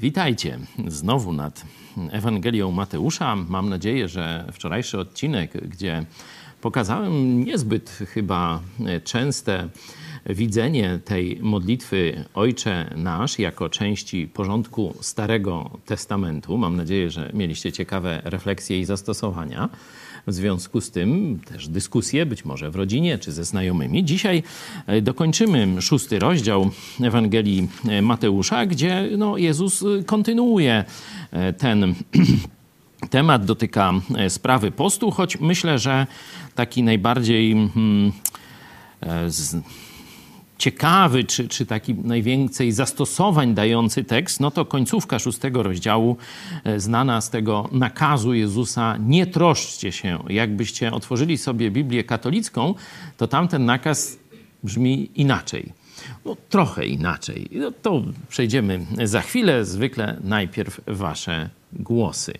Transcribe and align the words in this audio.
Witajcie 0.00 0.58
znowu 0.88 1.32
nad 1.32 1.64
Ewangelią 2.10 2.70
Mateusza. 2.70 3.36
Mam 3.36 3.68
nadzieję, 3.68 4.08
że 4.08 4.44
wczorajszy 4.52 4.98
odcinek, 4.98 5.68
gdzie 5.68 6.04
pokazałem 6.60 7.44
niezbyt 7.44 7.90
chyba 7.90 8.60
częste 9.04 9.68
widzenie 10.26 10.98
tej 11.04 11.38
modlitwy 11.42 12.24
Ojcze 12.34 12.94
Nasz 12.96 13.38
jako 13.38 13.68
części 13.68 14.26
porządku 14.26 14.94
Starego 15.00 15.70
Testamentu. 15.86 16.58
Mam 16.58 16.76
nadzieję, 16.76 17.10
że 17.10 17.30
mieliście 17.34 17.72
ciekawe 17.72 18.22
refleksje 18.24 18.80
i 18.80 18.84
zastosowania. 18.84 19.68
W 20.30 20.34
związku 20.34 20.80
z 20.80 20.90
tym 20.90 21.40
też 21.44 21.68
dyskusje, 21.68 22.26
być 22.26 22.44
może 22.44 22.70
w 22.70 22.76
rodzinie 22.76 23.18
czy 23.18 23.32
ze 23.32 23.44
znajomymi. 23.44 24.04
Dzisiaj 24.04 24.42
e, 24.86 25.02
dokończymy 25.02 25.82
szósty 25.82 26.18
rozdział 26.18 26.70
Ewangelii 27.02 27.68
e, 27.88 28.02
Mateusza, 28.02 28.66
gdzie 28.66 29.08
no, 29.18 29.36
Jezus 29.36 29.82
e, 29.82 30.04
kontynuuje 30.04 30.84
ten 31.58 31.94
temat, 33.10 33.44
dotyka 33.44 33.92
sprawy 34.28 34.70
postu, 34.70 35.10
choć 35.10 35.40
myślę, 35.40 35.78
że 35.78 36.06
taki 36.54 36.82
najbardziej. 36.82 37.70
Hmm, 37.74 38.12
z, 39.28 39.56
ciekawy, 40.60 41.24
czy, 41.24 41.48
czy 41.48 41.66
taki 41.66 41.94
najwięcej 41.94 42.72
zastosowań 42.72 43.54
dający 43.54 44.04
tekst, 44.04 44.40
no 44.40 44.50
to 44.50 44.64
końcówka 44.64 45.18
szóstego 45.18 45.62
rozdziału, 45.62 46.16
e, 46.64 46.80
znana 46.80 47.20
z 47.20 47.30
tego 47.30 47.68
nakazu 47.72 48.34
Jezusa, 48.34 48.96
nie 48.96 49.26
troszczcie 49.26 49.92
się. 49.92 50.18
Jakbyście 50.28 50.92
otworzyli 50.92 51.38
sobie 51.38 51.70
Biblię 51.70 52.04
katolicką, 52.04 52.74
to 53.16 53.28
tamten 53.28 53.64
nakaz 53.64 54.18
brzmi 54.64 55.10
inaczej. 55.14 55.72
No, 56.24 56.36
trochę 56.48 56.86
inaczej. 56.86 57.48
No, 57.52 57.70
to 57.70 58.02
przejdziemy 58.28 58.86
za 59.04 59.20
chwilę. 59.20 59.64
Zwykle 59.64 60.16
najpierw 60.24 60.80
wasze 60.86 61.50
głosy. 61.72 62.32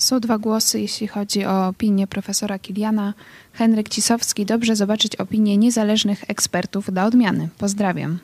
Są 0.00 0.20
dwa 0.20 0.38
głosy, 0.38 0.80
jeśli 0.80 1.06
chodzi 1.08 1.44
o 1.44 1.66
opinię 1.66 2.06
profesora 2.06 2.58
Kiliana. 2.58 3.14
Henryk 3.52 3.88
Cisowski, 3.88 4.46
dobrze 4.46 4.76
zobaczyć 4.76 5.16
opinię 5.16 5.56
niezależnych 5.56 6.24
ekspertów 6.28 6.92
dla 6.92 7.06
odmiany. 7.06 7.48
Pozdrawiam. 7.58 8.18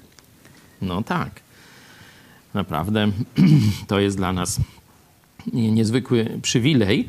No 0.83 1.02
tak. 1.02 1.30
Naprawdę 2.55 3.08
to 3.88 4.00
jest 4.00 4.16
dla 4.16 4.33
nas 4.33 4.60
niezwykły 5.52 6.38
przywilej 6.42 7.08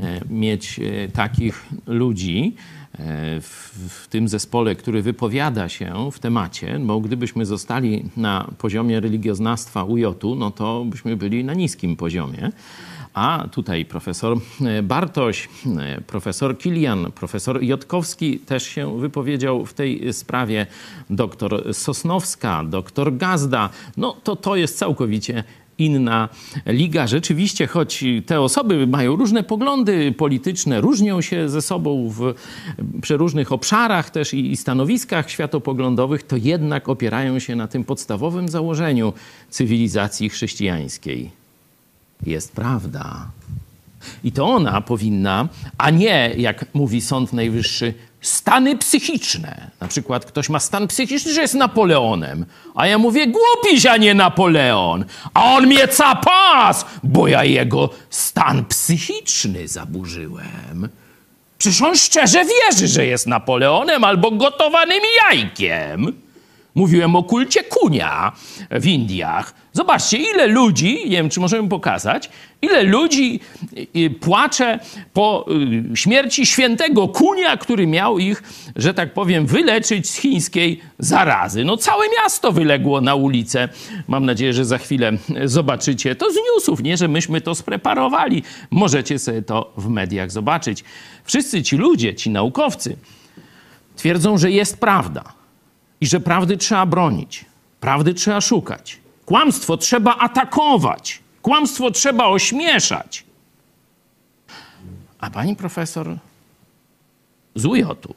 e, 0.00 0.20
mieć 0.30 0.80
e, 0.80 1.08
takich 1.08 1.64
ludzi 1.86 2.54
e, 2.92 2.96
w, 3.40 3.72
w, 3.88 4.08
tym 4.08 4.28
zespole, 4.28 4.74
który 4.74 5.02
wypowiada 5.02 5.68
się 5.68 6.10
w 6.12 6.18
temacie, 6.18 6.78
bo 6.78 7.00
gdybyśmy 7.00 7.46
zostali 7.46 8.04
na 8.16 8.50
poziomie 8.58 9.00
religioznawstwa 9.00 9.84
UJ-u, 9.84 10.34
no 10.34 10.50
to 10.50 10.84
byśmy 10.84 11.16
byli 11.16 11.44
na 11.44 11.54
niskim 11.54 11.96
poziomie. 11.96 12.52
A 13.14 13.48
tutaj 13.50 13.84
profesor 13.84 14.38
e, 14.60 14.82
Bartoś, 14.82 15.48
e, 15.78 16.00
profesor 16.00 16.58
Kilian, 16.58 17.12
profesor 17.12 17.62
Jotkowski 17.62 18.38
też 18.38 18.62
się 18.62 18.98
wypowiedział 19.00 19.66
w 19.66 19.74
tej 19.74 20.12
sprawie, 20.12 20.66
doktor 21.10 21.74
Sosnowska, 21.74 22.64
doktor 22.64 23.16
Gazda. 23.16 23.70
No 23.96 24.16
to 24.24 24.36
to 24.36 24.56
jest 24.56 24.78
całkowicie 24.78 25.44
inna 25.78 26.28
liga. 26.66 27.06
Rzeczywiście, 27.06 27.66
choć 27.66 28.04
te 28.26 28.40
osoby 28.40 28.86
mają 28.86 29.16
różne 29.16 29.42
poglądy 29.42 30.12
polityczne, 30.12 30.80
różnią 30.80 31.20
się 31.20 31.48
ze 31.48 31.62
sobą 31.62 32.10
w 32.10 32.34
przeróżnych 33.02 33.52
obszarach 33.52 34.10
też 34.10 34.34
i 34.34 34.56
stanowiskach 34.56 35.30
światopoglądowych, 35.30 36.22
to 36.22 36.36
jednak 36.36 36.88
opierają 36.88 37.38
się 37.38 37.56
na 37.56 37.68
tym 37.68 37.84
podstawowym 37.84 38.48
założeniu 38.48 39.12
cywilizacji 39.50 40.28
chrześcijańskiej 40.28 41.41
jest 42.26 42.52
prawda. 42.52 43.26
I 44.24 44.32
to 44.32 44.46
ona 44.46 44.80
powinna, 44.80 45.48
a 45.78 45.90
nie, 45.90 46.32
jak 46.36 46.64
mówi 46.74 47.00
Sąd 47.00 47.32
Najwyższy, 47.32 47.94
stany 48.20 48.78
psychiczne. 48.78 49.70
Na 49.80 49.88
przykład 49.88 50.24
ktoś 50.24 50.48
ma 50.48 50.60
stan 50.60 50.88
psychiczny, 50.88 51.32
że 51.34 51.40
jest 51.40 51.54
Napoleonem, 51.54 52.46
a 52.74 52.86
ja 52.86 52.98
mówię 52.98 53.26
głupiś, 53.26 53.86
a 53.86 53.96
nie 53.96 54.14
Napoleon. 54.14 55.04
A 55.34 55.54
on 55.54 55.66
mnie 55.66 55.88
capas, 55.88 56.86
bo 57.02 57.28
ja 57.28 57.44
jego 57.44 57.90
stan 58.10 58.64
psychiczny 58.64 59.68
zaburzyłem. 59.68 60.88
Przecież 61.58 61.82
on 61.82 61.96
szczerze 61.96 62.44
wierzy, 62.44 62.88
że 62.88 63.06
jest 63.06 63.26
Napoleonem 63.26 64.04
albo 64.04 64.30
gotowanym 64.30 65.00
jajkiem. 65.24 66.21
Mówiłem 66.74 67.16
o 67.16 67.22
kulcie 67.22 67.64
kunia 67.64 68.32
w 68.70 68.86
Indiach. 68.86 69.54
Zobaczcie, 69.72 70.16
ile 70.16 70.46
ludzi, 70.46 70.94
nie 71.04 71.16
wiem, 71.16 71.28
czy 71.28 71.40
możemy 71.40 71.68
pokazać, 71.68 72.30
ile 72.62 72.82
ludzi 72.82 73.40
y, 73.76 73.86
y, 73.96 74.10
płacze 74.10 74.78
po 75.12 75.46
y, 75.92 75.96
śmierci 75.96 76.46
świętego 76.46 77.08
kunia, 77.08 77.56
który 77.56 77.86
miał 77.86 78.18
ich, 78.18 78.42
że 78.76 78.94
tak 78.94 79.14
powiem, 79.14 79.46
wyleczyć 79.46 80.10
z 80.10 80.16
chińskiej 80.16 80.80
zarazy. 80.98 81.64
No 81.64 81.76
całe 81.76 82.06
miasto 82.22 82.52
wyległo 82.52 83.00
na 83.00 83.14
ulicę. 83.14 83.68
Mam 84.08 84.26
nadzieję, 84.26 84.52
że 84.52 84.64
za 84.64 84.78
chwilę 84.78 85.12
zobaczycie 85.44 86.14
to 86.14 86.32
z 86.32 86.36
newsów, 86.36 86.82
nie, 86.82 86.96
że 86.96 87.08
myśmy 87.08 87.40
to 87.40 87.54
spreparowali. 87.54 88.42
Możecie 88.70 89.18
sobie 89.18 89.42
to 89.42 89.72
w 89.76 89.88
mediach 89.88 90.30
zobaczyć. 90.30 90.84
Wszyscy 91.24 91.62
ci 91.62 91.76
ludzie, 91.76 92.14
ci 92.14 92.30
naukowcy 92.30 92.96
twierdzą, 93.96 94.38
że 94.38 94.50
jest 94.50 94.80
prawda 94.80 95.41
i 96.02 96.06
że 96.06 96.20
prawdy 96.20 96.56
trzeba 96.56 96.86
bronić, 96.86 97.44
prawdy 97.80 98.14
trzeba 98.14 98.40
szukać. 98.40 99.00
Kłamstwo 99.26 99.76
trzeba 99.76 100.16
atakować, 100.16 101.20
kłamstwo 101.42 101.90
trzeba 101.90 102.26
ośmieszać. 102.26 103.24
A 105.20 105.30
pani 105.30 105.56
profesor 105.56 106.16
z 107.54 107.66
UJ-u 107.66 108.14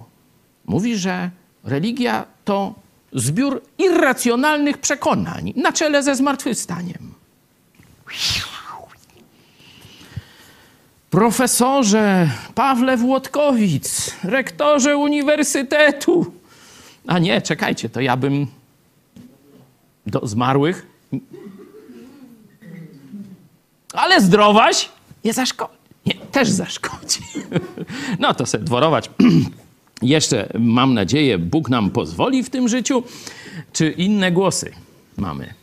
mówi, 0.66 0.98
że 0.98 1.30
religia 1.64 2.26
to 2.46 2.74
zbiór 3.14 3.62
irracjonalnych 3.78 4.78
przekonań 4.78 5.54
na 5.56 5.72
czele 5.72 6.04
ze 6.04 6.16
zmartwychwstaniem. 6.16 7.14
Profesorze 11.10 12.30
Pawle 12.56 12.98
Włodkowic, 12.98 14.16
rektorze 14.24 14.98
uniwersytetu, 14.98 16.35
a 17.08 17.20
nie, 17.20 17.42
czekajcie, 17.42 17.90
to 17.90 18.02
ja 18.02 18.18
bym 18.18 18.48
do 20.08 20.28
zmarłych. 20.28 20.88
Ale 23.94 24.22
zdrowaś 24.22 24.90
nie 25.26 25.34
zaszkodzi. 25.34 25.74
Nie, 26.06 26.14
też 26.14 26.50
zaszkodzi. 26.50 27.20
No 28.20 28.34
to 28.34 28.46
sobie 28.46 28.64
dworować. 28.64 29.10
Jeszcze 30.02 30.50
mam 30.60 30.94
nadzieję, 30.94 31.38
Bóg 31.38 31.70
nam 31.70 31.92
pozwoli 31.92 32.44
w 32.44 32.50
tym 32.50 32.68
życiu. 32.68 33.04
Czy 33.74 33.90
inne 33.90 34.32
głosy 34.32 34.72
mamy? 35.18 35.54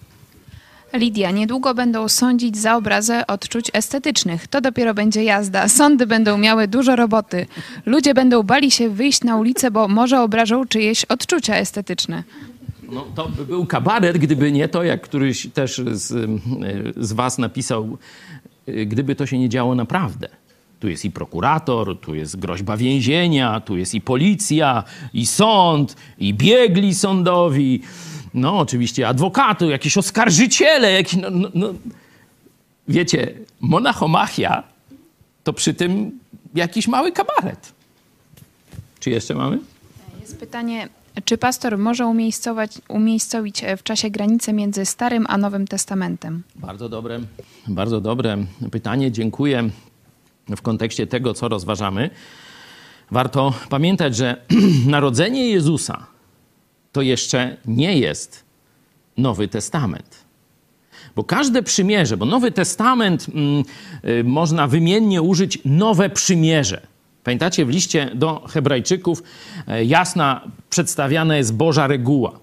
Lidia, 0.92 1.30
niedługo 1.30 1.74
będą 1.74 2.08
sądzić 2.08 2.58
za 2.58 2.76
obrazę 2.76 3.26
odczuć 3.26 3.70
estetycznych. 3.72 4.46
To 4.46 4.60
dopiero 4.60 4.94
będzie 4.94 5.24
jazda. 5.24 5.68
Sądy 5.68 6.06
będą 6.06 6.38
miały 6.38 6.68
dużo 6.68 6.96
roboty. 6.96 7.46
Ludzie 7.86 8.14
będą 8.14 8.42
bali 8.42 8.70
się 8.70 8.88
wyjść 8.88 9.24
na 9.24 9.36
ulicę, 9.36 9.70
bo 9.70 9.88
może 9.88 10.20
obrażą 10.20 10.66
czyjeś 10.66 11.04
odczucia 11.04 11.56
estetyczne. 11.56 12.22
No, 12.92 13.06
to 13.14 13.28
by 13.28 13.46
był 13.46 13.66
kabaret, 13.66 14.18
gdyby 14.18 14.52
nie 14.52 14.68
to, 14.68 14.84
jak 14.84 15.00
któryś 15.00 15.48
też 15.54 15.80
z, 15.92 16.30
z 16.96 17.12
was 17.12 17.38
napisał, 17.38 17.98
gdyby 18.86 19.14
to 19.14 19.26
się 19.26 19.38
nie 19.38 19.48
działo 19.48 19.74
naprawdę. 19.74 20.28
Tu 20.80 20.88
jest 20.88 21.04
i 21.04 21.10
prokurator, 21.10 22.00
tu 22.00 22.14
jest 22.14 22.36
groźba 22.38 22.76
więzienia, 22.76 23.60
tu 23.60 23.76
jest 23.76 23.94
i 23.94 24.00
policja, 24.00 24.84
i 25.14 25.26
sąd, 25.26 25.96
i 26.18 26.34
biegli 26.34 26.94
sądowi 26.94 27.82
no 28.34 28.58
oczywiście 28.58 29.08
adwokatu, 29.08 29.70
jakieś 29.70 29.98
oskarżyciele, 29.98 30.92
jakieś, 30.92 31.16
no, 31.16 31.30
no, 31.30 31.48
no. 31.54 31.74
Wiecie, 32.88 33.34
monachomachia 33.60 34.62
to 35.44 35.52
przy 35.52 35.74
tym 35.74 36.18
jakiś 36.54 36.88
mały 36.88 37.12
kabaret. 37.12 37.72
Czy 39.00 39.10
jeszcze 39.10 39.34
mamy? 39.34 39.58
Jest 40.20 40.40
pytanie, 40.40 40.88
czy 41.24 41.38
pastor 41.38 41.78
może 41.78 42.06
umiejscować, 42.06 42.70
umiejscowić 42.88 43.62
w 43.78 43.82
czasie 43.82 44.10
granicę 44.10 44.52
między 44.52 44.86
Starym 44.86 45.26
a 45.28 45.38
Nowym 45.38 45.66
Testamentem? 45.66 46.42
Bardzo 46.56 46.88
dobre, 46.88 47.20
bardzo 47.68 48.00
dobre 48.00 48.36
pytanie. 48.70 49.12
Dziękuję. 49.12 49.70
W 50.48 50.62
kontekście 50.62 51.06
tego, 51.06 51.34
co 51.34 51.48
rozważamy, 51.48 52.10
warto 53.10 53.54
pamiętać, 53.68 54.16
że 54.16 54.44
narodzenie 54.86 55.50
Jezusa 55.50 56.11
to 56.92 57.02
jeszcze 57.02 57.56
nie 57.66 57.98
jest 57.98 58.44
Nowy 59.16 59.48
Testament. 59.48 60.24
Bo 61.16 61.24
każde 61.24 61.62
przymierze, 61.62 62.16
bo 62.16 62.24
Nowy 62.24 62.52
Testament 62.52 63.26
mm, 63.28 63.64
y, 64.04 64.24
można 64.24 64.66
wymiennie 64.66 65.22
użyć 65.22 65.58
nowe 65.64 66.10
przymierze. 66.10 66.86
Pamiętacie, 67.24 67.66
w 67.66 67.68
liście 67.68 68.10
do 68.14 68.44
Hebrajczyków 68.48 69.22
y, 69.68 69.84
jasna 69.84 70.40
przedstawiana 70.70 71.36
jest 71.36 71.54
Boża 71.54 71.86
reguła. 71.86 72.38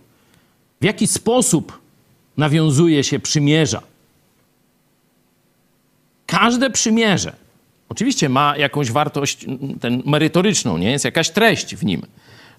W 0.82 0.86
jaki 0.86 1.08
sposób 1.08 1.80
nawiązuje 2.38 3.04
się 3.04 3.20
przymierza. 3.20 3.82
Każde 6.26 6.70
przymierze 6.70 7.36
oczywiście 7.90 8.30
ma 8.30 8.58
jakąś 8.58 8.92
wartość 8.92 9.44
mm, 9.44 9.80
ten, 9.80 10.04
merytoryczną, 10.06 10.78
nie? 10.78 10.92
Jest 10.92 11.06
jakaś 11.06 11.30
treść 11.30 11.76
w 11.76 11.86
nim. 11.86 12.02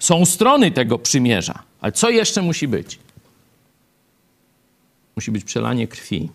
Są 0.01 0.27
strony 0.27 0.71
tego 0.71 0.99
przymierza. 0.99 1.63
Ale 1.81 1.93
co 1.93 2.11
jeszcze 2.11 2.43
musi 2.43 2.69
być? 2.69 2.99
Musi 5.17 5.31
być 5.31 5.45
przelanie 5.45 5.89
krwi. 5.89 6.29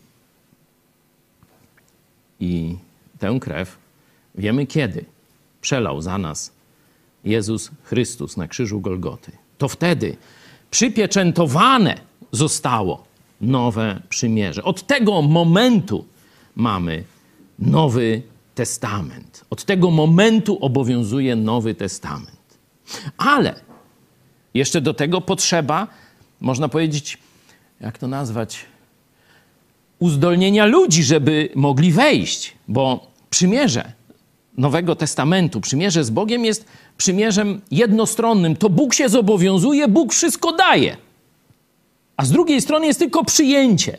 I 2.40 2.78
tę 3.20 3.38
krew 3.42 3.78
wiemy 4.36 4.66
kiedy 4.68 5.06
przelał 5.62 6.02
za 6.02 6.18
nas 6.18 6.52
Jezus 7.24 7.72
Chrystus 7.84 8.38
na 8.38 8.48
krzyżu 8.48 8.82
Golgoty. 8.82 9.32
To 9.58 9.68
wtedy 9.68 10.18
przypieczętowane 10.72 11.98
zostało 12.32 13.04
nowe 13.42 14.02
przymierze. 14.10 14.64
Od 14.64 14.88
tego 14.88 15.22
momentu 15.22 16.06
mamy 16.56 17.04
Nowy 17.60 18.22
Testament. 18.56 19.46
Od 19.50 19.64
tego 19.64 19.92
momentu 19.92 20.58
obowiązuje 20.62 21.36
Nowy 21.36 21.76
Testament. 21.76 22.35
Ale 23.18 23.56
jeszcze 24.54 24.82
do 24.82 24.94
tego 24.94 25.22
potrzeba, 25.22 25.88
można 26.42 26.70
powiedzieć, 26.70 27.18
jak 27.82 27.98
to 27.98 28.08
nazwać, 28.08 28.66
uzdolnienia 30.00 30.66
ludzi, 30.66 31.04
żeby 31.04 31.50
mogli 31.56 31.92
wejść, 31.92 32.54
bo 32.68 33.12
przymierze 33.30 33.92
Nowego 34.58 34.96
Testamentu, 34.96 35.62
przymierze 35.62 36.04
z 36.04 36.10
Bogiem 36.10 36.46
jest 36.46 36.66
przymierzem 36.98 37.62
jednostronnym. 37.72 38.56
To 38.56 38.70
Bóg 38.70 38.94
się 38.94 39.10
zobowiązuje, 39.10 39.88
Bóg 39.88 40.14
wszystko 40.14 40.52
daje. 40.52 40.98
A 42.18 42.26
z 42.26 42.32
drugiej 42.32 42.62
strony 42.62 42.86
jest 42.86 43.00
tylko 43.00 43.24
przyjęcie. 43.24 43.98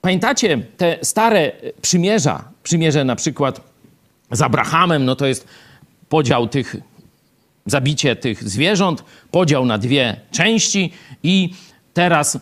Pamiętacie 0.00 0.58
te 0.76 0.98
stare 1.02 1.52
przymierza, 1.82 2.44
przymierze 2.62 3.04
na 3.04 3.16
przykład 3.16 3.60
z 4.30 4.42
Abrahamem, 4.42 5.04
no 5.04 5.16
to 5.16 5.26
jest 5.26 5.46
podział 6.08 6.48
tych, 6.48 6.76
zabicie 7.68 8.16
tych 8.16 8.48
zwierząt, 8.48 9.04
podział 9.30 9.66
na 9.66 9.78
dwie 9.78 10.20
części 10.30 10.92
i 11.22 11.54
teraz 11.94 12.38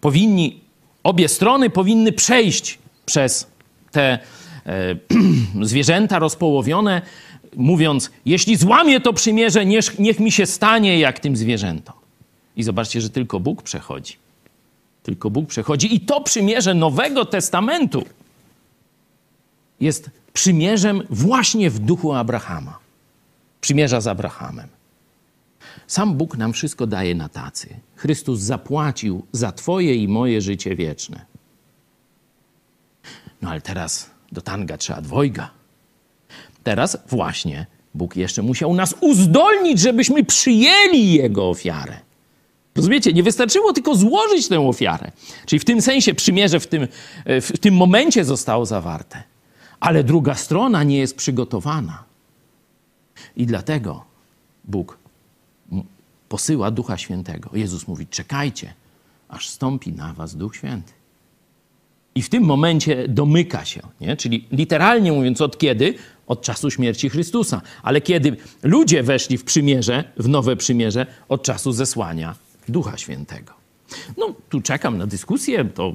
powinni, 0.00 0.60
obie 1.02 1.28
strony 1.28 1.70
powinny 1.70 2.12
przejść 2.12 2.78
przez 3.06 3.46
te 3.92 4.18
e, 4.66 4.96
zwierzęta 5.62 6.18
rozpołowione, 6.18 7.02
mówiąc, 7.56 8.10
jeśli 8.24 8.56
złamie 8.56 9.00
to 9.00 9.12
przymierze, 9.12 9.66
niech, 9.66 9.98
niech 9.98 10.20
mi 10.20 10.32
się 10.32 10.46
stanie 10.46 10.98
jak 10.98 11.20
tym 11.20 11.36
zwierzętom. 11.36 11.94
I 12.56 12.62
zobaczcie, 12.62 13.00
że 13.00 13.10
tylko 13.10 13.40
Bóg 13.40 13.62
przechodzi. 13.62 14.16
Tylko 15.02 15.30
Bóg 15.30 15.48
przechodzi. 15.48 15.94
I 15.94 16.00
to 16.00 16.20
przymierze 16.20 16.74
Nowego 16.74 17.24
Testamentu 17.24 18.04
jest 19.80 20.10
przymierzem 20.32 21.02
właśnie 21.10 21.70
w 21.70 21.78
duchu 21.78 22.12
Abrahama. 22.12 22.85
Przymierza 23.66 24.00
z 24.00 24.06
Abrahamem. 24.06 24.68
Sam 25.86 26.14
Bóg 26.14 26.36
nam 26.36 26.52
wszystko 26.52 26.86
daje 26.86 27.14
na 27.14 27.28
tacy. 27.28 27.68
Chrystus 27.96 28.40
zapłacił 28.40 29.26
za 29.32 29.52
Twoje 29.52 29.94
i 29.94 30.08
moje 30.08 30.40
życie 30.40 30.76
wieczne. 30.76 31.26
No 33.42 33.50
ale 33.50 33.60
teraz 33.60 34.10
do 34.32 34.40
tanga 34.40 34.76
trzeba 34.76 35.00
dwojga. 35.00 35.50
Teraz 36.62 36.98
właśnie 37.08 37.66
Bóg 37.94 38.16
jeszcze 38.16 38.42
musiał 38.42 38.74
nas 38.74 38.94
uzdolnić, 39.00 39.78
żebyśmy 39.80 40.24
przyjęli 40.24 41.12
Jego 41.12 41.48
ofiarę. 41.48 41.96
Rozumiecie? 42.76 43.12
Nie 43.12 43.22
wystarczyło 43.22 43.72
tylko 43.72 43.94
złożyć 43.94 44.48
tę 44.48 44.60
ofiarę. 44.68 45.10
Czyli 45.46 45.60
w 45.60 45.64
tym 45.64 45.82
sensie 45.82 46.14
przymierze 46.14 46.60
w 46.60 46.66
tym, 46.66 46.88
w 47.26 47.58
tym 47.58 47.74
momencie 47.74 48.24
zostało 48.24 48.66
zawarte. 48.66 49.22
Ale 49.80 50.04
druga 50.04 50.34
strona 50.34 50.82
nie 50.82 50.98
jest 50.98 51.16
przygotowana. 51.16 52.05
I 53.36 53.46
dlatego 53.46 54.04
Bóg 54.64 54.98
posyła 56.28 56.70
Ducha 56.70 56.98
Świętego. 56.98 57.50
Jezus 57.52 57.88
mówi: 57.88 58.06
czekajcie, 58.06 58.74
aż 59.28 59.48
stąpi 59.48 59.92
na 59.92 60.12
was 60.12 60.36
Duch 60.36 60.56
Święty. 60.56 60.92
I 62.14 62.22
w 62.22 62.28
tym 62.28 62.42
momencie 62.42 63.08
domyka 63.08 63.64
się, 63.64 63.80
nie? 64.00 64.16
czyli 64.16 64.46
literalnie 64.52 65.12
mówiąc, 65.12 65.40
od 65.40 65.58
kiedy? 65.58 65.94
Od 66.26 66.42
czasu 66.42 66.70
śmierci 66.70 67.08
Chrystusa. 67.08 67.62
Ale 67.82 68.00
kiedy 68.00 68.36
ludzie 68.62 69.02
weszli 69.02 69.38
w 69.38 69.44
przymierze, 69.44 70.04
w 70.16 70.28
nowe 70.28 70.56
przymierze, 70.56 71.06
od 71.28 71.42
czasu 71.42 71.72
zesłania 71.72 72.34
Ducha 72.68 72.98
Świętego. 72.98 73.52
No, 74.16 74.34
tu 74.48 74.60
czekam 74.60 74.98
na 74.98 75.06
dyskusję, 75.06 75.64
to 75.64 75.92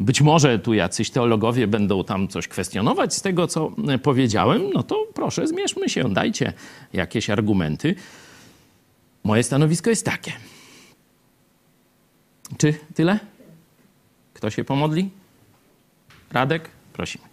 być 0.00 0.20
może 0.20 0.58
tu 0.58 0.74
jacyś 0.74 1.10
teologowie 1.10 1.66
będą 1.66 2.04
tam 2.04 2.28
coś 2.28 2.48
kwestionować 2.48 3.14
z 3.14 3.22
tego, 3.22 3.46
co 3.46 3.72
powiedziałem, 4.02 4.70
no 4.74 4.82
to 4.82 5.06
proszę, 5.14 5.46
zmierzmy 5.46 5.88
się, 5.88 6.12
dajcie 6.12 6.52
jakieś 6.92 7.30
argumenty. 7.30 7.94
Moje 9.24 9.42
stanowisko 9.42 9.90
jest 9.90 10.04
takie. 10.04 10.32
Czy 12.58 12.74
tyle? 12.94 13.18
Kto 14.34 14.50
się 14.50 14.64
pomodli? 14.64 15.10
Radek? 16.32 16.68
Prosimy. 16.92 17.24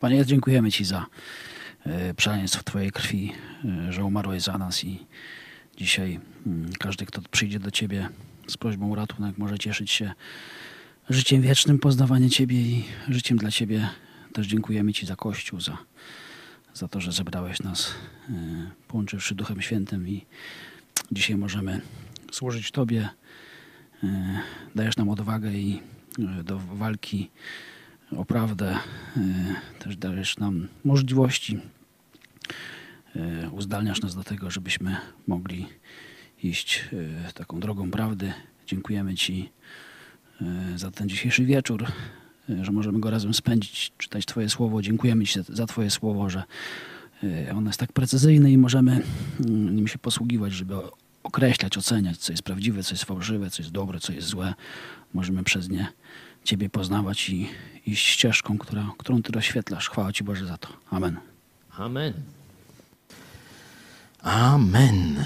Panie, 0.00 0.26
dziękujemy 0.26 0.70
Ci 0.70 0.84
za 0.84 1.06
e, 1.86 2.14
przeleństwo 2.14 2.62
Twojej 2.62 2.92
krwi, 2.92 3.32
e, 3.64 3.92
że 3.92 4.04
umarłeś 4.04 4.42
za 4.42 4.58
nas 4.58 4.84
i 4.84 5.06
dzisiaj 5.76 6.20
mm, 6.46 6.72
każdy, 6.78 7.06
kto 7.06 7.22
przyjdzie 7.30 7.58
do 7.58 7.70
Ciebie 7.70 8.08
z 8.46 8.56
prośbą 8.56 8.92
o 8.92 8.94
ratunek, 8.94 9.38
może 9.38 9.58
cieszyć 9.58 9.90
się 9.90 10.12
życiem 11.10 11.42
wiecznym, 11.42 11.78
poznawaniem 11.78 12.30
Ciebie 12.30 12.56
i 12.56 12.84
życiem 13.08 13.38
dla 13.38 13.50
Ciebie. 13.50 13.88
Też 14.32 14.46
dziękujemy 14.46 14.92
Ci 14.92 15.06
za 15.06 15.16
Kościół, 15.16 15.60
za, 15.60 15.78
za 16.74 16.88
to, 16.88 17.00
że 17.00 17.12
zebrałeś 17.12 17.60
nas, 17.60 17.94
e, 18.28 18.32
połączywszy 18.88 19.34
Duchem 19.34 19.62
Świętym 19.62 20.08
i 20.08 20.26
dzisiaj 21.12 21.36
możemy 21.36 21.80
służyć 22.32 22.70
Tobie. 22.70 23.08
Dajesz 24.74 24.96
nam 24.96 25.08
odwagę 25.08 25.52
i 25.52 25.82
do 26.44 26.58
walki 26.58 27.30
o 28.16 28.24
prawdę. 28.24 28.76
Też 29.78 29.96
dajesz 29.96 30.36
nam 30.38 30.68
możliwości. 30.84 31.58
Uzdalniasz 33.52 34.02
nas 34.02 34.14
do 34.14 34.24
tego, 34.24 34.50
żebyśmy 34.50 34.96
mogli 35.26 35.66
iść 36.42 36.84
taką 37.34 37.60
drogą 37.60 37.90
prawdy. 37.90 38.32
Dziękujemy 38.66 39.14
Ci 39.14 39.50
za 40.76 40.90
ten 40.90 41.08
dzisiejszy 41.08 41.44
wieczór, 41.44 41.86
że 42.62 42.72
możemy 42.72 43.00
go 43.00 43.10
razem 43.10 43.34
spędzić, 43.34 43.92
czytać 43.98 44.26
Twoje 44.26 44.48
słowo. 44.48 44.82
Dziękujemy 44.82 45.24
Ci 45.26 45.40
za 45.48 45.66
Twoje 45.66 45.90
słowo, 45.90 46.30
że 46.30 46.42
ono 47.54 47.68
jest 47.68 47.80
tak 47.80 47.92
precyzyjne 47.92 48.52
i 48.52 48.58
możemy 48.58 49.02
nim 49.48 49.88
się 49.88 49.98
posługiwać, 49.98 50.52
żeby 50.52 50.74
określać, 51.22 51.78
oceniać, 51.78 52.18
co 52.18 52.32
jest 52.32 52.42
prawdziwe, 52.42 52.82
co 52.82 52.94
jest 52.94 53.04
fałszywe, 53.04 53.50
co 53.50 53.62
jest 53.62 53.72
dobre, 53.72 54.00
co 54.00 54.12
jest 54.12 54.28
złe. 54.28 54.54
Możemy 55.14 55.44
przez 55.44 55.68
nie 55.68 55.88
Ciebie 56.44 56.70
poznawać 56.70 57.30
i 57.30 57.48
iść 57.86 58.06
ścieżką, 58.06 58.58
która, 58.58 58.86
którą 58.98 59.22
Ty 59.22 59.32
rozświetlasz. 59.32 59.88
Chwała 59.90 60.12
Ci 60.12 60.24
Boże 60.24 60.46
za 60.46 60.58
to. 60.58 60.68
Amen. 60.90 61.16
Amen. 61.78 62.12
Amen. 64.22 65.24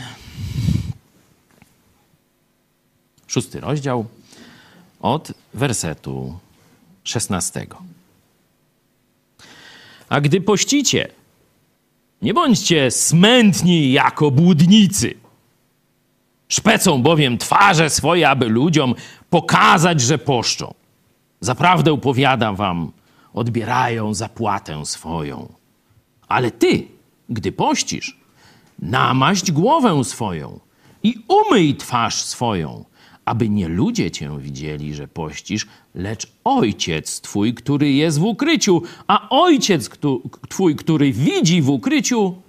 Szósty 3.26 3.60
rozdział 3.60 4.06
od 5.00 5.32
wersetu 5.54 6.38
szesnastego. 7.04 7.82
A 10.08 10.20
gdy 10.20 10.40
pościcie, 10.40 11.08
nie 12.22 12.34
bądźcie 12.34 12.90
smętni 12.90 13.92
jako 13.92 14.30
błudnicy. 14.30 15.14
Szpecą 16.48 17.02
bowiem 17.02 17.38
twarze 17.38 17.90
swoje, 17.90 18.28
aby 18.28 18.48
ludziom 18.48 18.94
pokazać, 19.30 20.00
że 20.00 20.18
poszczą. 20.18 20.74
Zaprawdę 21.40 22.00
powiadam 22.00 22.56
wam, 22.56 22.92
odbierają 23.34 24.14
zapłatę 24.14 24.86
swoją. 24.86 25.52
Ale 26.28 26.50
ty, 26.50 26.88
gdy 27.28 27.52
pościsz, 27.52 28.16
namaść 28.78 29.52
głowę 29.52 30.04
swoją 30.04 30.60
i 31.02 31.14
umyj 31.28 31.76
twarz 31.76 32.22
swoją, 32.22 32.84
aby 33.24 33.48
nie 33.48 33.68
ludzie 33.68 34.10
cię 34.10 34.38
widzieli, 34.40 34.94
że 34.94 35.08
pościsz, 35.08 35.66
lecz 35.94 36.32
ojciec 36.44 37.20
twój, 37.20 37.54
który 37.54 37.92
jest 37.92 38.18
w 38.18 38.24
ukryciu, 38.24 38.82
a 39.06 39.28
ojciec 39.28 39.90
twój, 40.48 40.76
który 40.76 41.12
widzi 41.12 41.62
w 41.62 41.70
ukryciu, 41.70 42.42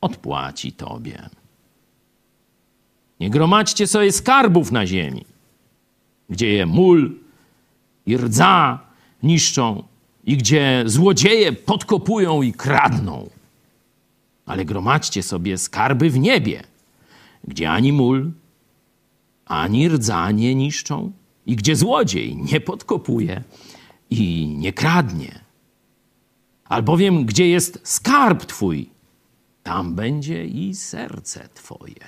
odpłaci 0.00 0.72
tobie. 0.72 1.28
Nie 3.20 3.30
gromadźcie 3.30 3.86
sobie 3.86 4.12
skarbów 4.12 4.72
na 4.72 4.86
ziemi, 4.86 5.24
gdzie 6.30 6.48
je 6.48 6.66
mól 6.66 7.25
i 8.06 8.16
rdza 8.16 8.78
niszczą 9.22 9.82
i 10.24 10.36
gdzie 10.36 10.82
złodzieje 10.86 11.52
podkopują 11.52 12.42
i 12.42 12.52
kradną. 12.52 13.28
ale 14.46 14.64
gromadźcie 14.64 15.22
sobie 15.22 15.58
skarby 15.58 16.10
w 16.10 16.18
niebie, 16.18 16.62
gdzie 17.48 17.70
ani 17.70 17.92
mól, 17.92 18.30
ani 19.46 19.88
rdza 19.88 20.30
nie 20.30 20.54
niszczą 20.54 21.12
i 21.46 21.56
gdzie 21.56 21.76
złodziej 21.76 22.36
nie 22.36 22.60
podkopuje 22.60 23.42
i 24.10 24.46
nie 24.58 24.72
kradnie. 24.72 25.40
Albowiem, 26.64 27.24
gdzie 27.24 27.48
jest 27.48 27.80
skarb 27.84 28.44
Twój, 28.44 28.90
tam 29.62 29.94
będzie 29.94 30.46
i 30.46 30.74
serce 30.74 31.48
Twoje. 31.54 32.06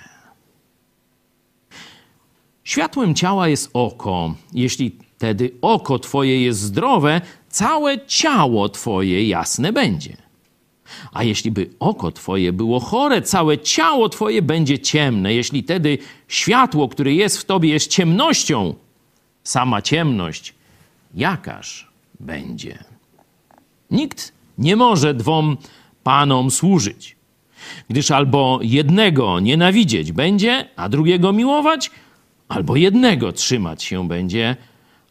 Światłem 2.64 3.14
ciała 3.14 3.48
jest 3.48 3.70
oko. 3.72 4.34
Jeśli 4.52 5.07
wtedy 5.18 5.50
oko 5.62 5.98
Twoje 5.98 6.42
jest 6.42 6.60
zdrowe, 6.60 7.20
całe 7.48 8.06
ciało 8.06 8.68
Twoje 8.68 9.28
jasne 9.28 9.72
będzie. 9.72 10.16
A 11.12 11.24
jeśli 11.24 11.50
by 11.50 11.70
oko 11.80 12.12
Twoje 12.12 12.52
było 12.52 12.80
chore, 12.80 13.22
całe 13.22 13.58
ciało 13.58 14.08
Twoje 14.08 14.42
będzie 14.42 14.78
ciemne. 14.78 15.34
Jeśli 15.34 15.64
tedy 15.64 15.98
światło, 16.28 16.88
które 16.88 17.12
jest 17.14 17.38
w 17.38 17.44
Tobie, 17.44 17.70
jest 17.70 17.90
ciemnością, 17.90 18.74
sama 19.42 19.82
ciemność, 19.82 20.54
jakaż 21.14 21.88
będzie? 22.20 22.78
Nikt 23.90 24.32
nie 24.58 24.76
może 24.76 25.14
dwom 25.14 25.56
panom 26.02 26.50
służyć, 26.50 27.16
gdyż 27.88 28.10
albo 28.10 28.58
jednego 28.62 29.40
nienawidzieć 29.40 30.12
będzie, 30.12 30.68
a 30.76 30.88
drugiego 30.88 31.32
miłować, 31.32 31.90
albo 32.48 32.76
jednego 32.76 33.32
trzymać 33.32 33.82
się 33.82 34.08
będzie, 34.08 34.56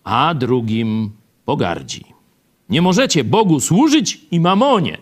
a 0.08 0.34
drugim 0.34 1.12
pogardzi. 1.46 2.06
Nie 2.70 2.82
możecie 2.82 3.24
Bogu 3.24 3.60
służyć 3.60 4.22
i 4.32 4.40
mamonie. 4.40 4.98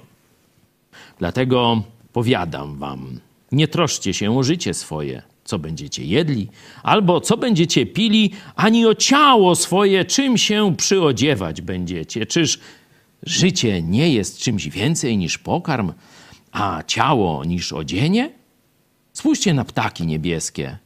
Dlatego 1.19 1.83
powiadam 2.13 2.77
wam, 2.77 3.19
nie 3.51 3.67
troszcie 3.67 4.13
się 4.13 4.37
o 4.37 4.43
życie 4.43 4.73
swoje, 4.73 5.21
co 5.43 5.59
będziecie 5.59 6.05
jedli, 6.05 6.49
albo 6.83 7.21
co 7.21 7.37
będziecie 7.37 7.85
pili, 7.85 8.31
ani 8.55 8.85
o 8.85 8.95
ciało 8.95 9.55
swoje, 9.55 10.05
czym 10.05 10.37
się 10.37 10.75
przyodziewać 10.75 11.61
będziecie. 11.61 12.25
Czyż 12.25 12.59
życie 13.23 13.81
nie 13.81 14.13
jest 14.13 14.39
czymś 14.39 14.69
więcej 14.69 15.17
niż 15.17 15.37
pokarm, 15.37 15.93
a 16.51 16.83
ciało 16.87 17.45
niż 17.45 17.73
odzienie? 17.73 18.29
Spójrzcie 19.13 19.53
na 19.53 19.65
ptaki 19.65 20.07
niebieskie, 20.07 20.77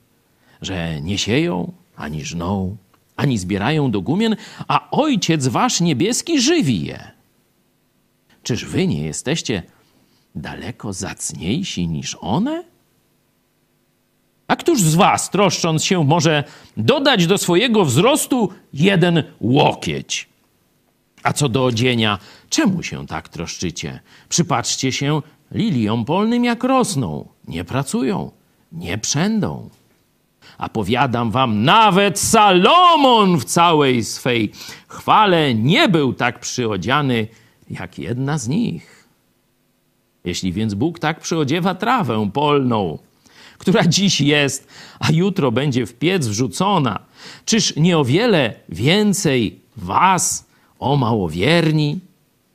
że 0.61 1.01
nie 1.01 1.17
sieją, 1.17 1.73
ani 1.95 2.25
żną, 2.25 2.77
ani 3.19 3.37
zbierają 3.37 3.91
do 3.91 4.01
gumien, 4.01 4.35
a 4.67 4.91
Ojciec 4.91 5.47
wasz 5.47 5.81
niebieski 5.81 6.41
żywi 6.41 6.85
je. 6.85 7.11
Czyż 8.43 8.65
wy 8.65 8.87
nie 8.87 9.01
jesteście 9.01 9.63
daleko 10.35 10.93
zacniejsi 10.93 11.87
niż 11.87 12.17
one? 12.21 12.63
A 14.47 14.55
któż 14.55 14.81
z 14.81 14.95
was, 14.95 15.29
troszcząc 15.29 15.83
się, 15.83 16.03
może 16.03 16.43
dodać 16.77 17.27
do 17.27 17.37
swojego 17.37 17.85
wzrostu 17.85 18.49
jeden 18.73 19.23
łokieć? 19.41 20.29
A 21.23 21.33
co 21.33 21.49
do 21.49 21.65
odzienia, 21.65 22.19
czemu 22.49 22.83
się 22.83 23.07
tak 23.07 23.29
troszczycie? 23.29 23.99
Przypatrzcie 24.29 24.91
się 24.91 25.21
liliom 25.51 26.05
polnym, 26.05 26.45
jak 26.45 26.63
rosną. 26.63 27.27
Nie 27.47 27.63
pracują, 27.63 28.31
nie 28.71 28.97
przędą. 28.97 29.69
A 30.59 30.69
powiadam 30.69 31.31
wam, 31.31 31.63
nawet 31.63 32.19
Salomon 32.19 33.37
w 33.39 33.45
całej 33.45 34.03
swej 34.03 34.51
chwale 34.87 35.53
nie 35.53 35.89
był 35.89 36.13
tak 36.13 36.39
przyodziany 36.39 37.27
jak 37.69 37.99
jedna 37.99 38.37
z 38.37 38.47
nich. 38.47 39.07
Jeśli 40.25 40.53
więc 40.53 40.73
Bóg 40.73 40.99
tak 40.99 41.19
przyodziewa 41.19 41.75
trawę 41.75 42.29
polną, 42.33 42.97
która 43.57 43.83
dziś 43.87 44.21
jest, 44.21 44.67
a 44.99 45.11
jutro 45.11 45.51
będzie 45.51 45.85
w 45.85 45.93
piec 45.93 46.27
wrzucona, 46.27 46.99
czyż 47.45 47.75
nie 47.75 47.97
o 47.97 48.05
wiele 48.05 48.53
więcej 48.69 49.59
was, 49.77 50.47
o 50.79 50.97
małowierni? 50.97 51.99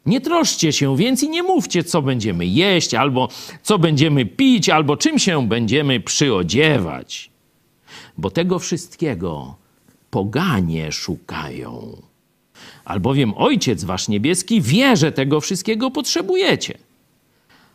Nie 0.06 0.20
troszcie 0.20 0.73
się 0.73 0.96
więc 0.96 1.23
i 1.23 1.28
nie 1.28 1.42
mówcie, 1.42 1.84
co 1.84 2.02
będziemy 2.02 2.46
jeść, 2.46 2.94
albo 2.94 3.28
co 3.62 3.78
będziemy 3.78 4.26
pić, 4.26 4.68
albo 4.68 4.96
czym 4.96 5.18
się 5.18 5.49
będziemy 5.49 6.00
przyodziewać. 6.00 7.33
Bo 8.18 8.30
tego 8.30 8.58
wszystkiego 8.58 9.54
poganie 10.10 10.92
szukają. 10.92 12.02
Albowiem 12.84 13.34
Ojciec 13.36 13.84
Wasz 13.84 14.08
Niebieski 14.08 14.62
wie, 14.62 14.96
że 14.96 15.12
tego 15.12 15.40
wszystkiego 15.40 15.90
potrzebujecie. 15.90 16.78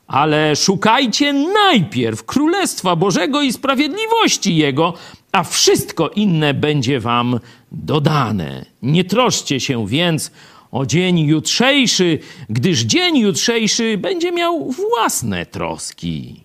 Ale 0.07 0.55
szukajcie 0.55 1.33
najpierw 1.33 2.23
Królestwa 2.23 2.95
Bożego 2.95 3.41
i 3.41 3.53
sprawiedliwości 3.53 4.55
Jego, 4.55 4.93
a 5.31 5.43
wszystko 5.43 6.09
inne 6.09 6.53
będzie 6.53 6.99
Wam 6.99 7.39
dodane. 7.71 8.65
Nie 8.81 9.03
troszcie 9.03 9.59
się 9.59 9.87
więc 9.87 10.31
o 10.71 10.85
dzień 10.85 11.19
jutrzejszy, 11.19 12.19
gdyż 12.49 12.79
dzień 12.81 13.17
jutrzejszy 13.17 13.97
będzie 13.97 14.31
miał 14.31 14.71
własne 14.71 15.45
troski. 15.45 16.43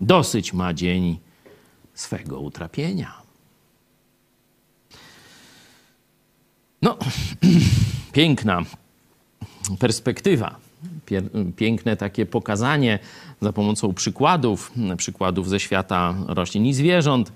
Dosyć 0.00 0.52
ma 0.52 0.74
dzień 0.74 1.18
swego 1.94 2.40
utrapienia. 2.40 3.24
No, 6.82 6.98
piękna 8.12 8.62
perspektywa, 9.78 10.56
piękne 11.56 11.96
takie 11.96 12.26
pokazanie 12.26 12.98
za 13.40 13.52
pomocą 13.52 13.94
przykładów, 13.94 14.72
przykładów 14.96 15.48
ze 15.48 15.60
świata 15.60 16.14
roślin 16.26 16.66
i 16.66 16.74
zwierząt, 16.74 17.32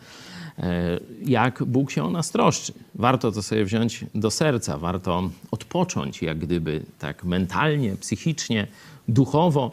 e, 0.59 1.00
jak 1.25 1.65
Bóg 1.65 1.91
się 1.91 2.05
o 2.05 2.11
nas 2.11 2.31
troszczy. 2.31 2.73
Warto 2.95 3.33
to 3.33 3.43
sobie 3.43 3.65
wziąć 3.65 4.05
do 4.15 4.31
serca, 4.31 4.79
warto 4.79 5.31
odpocząć, 5.50 6.23
jak 6.23 6.38
gdyby 6.38 6.83
tak 6.99 7.25
mentalnie, 7.25 7.97
psychicznie, 7.97 8.67
duchowo, 9.09 9.73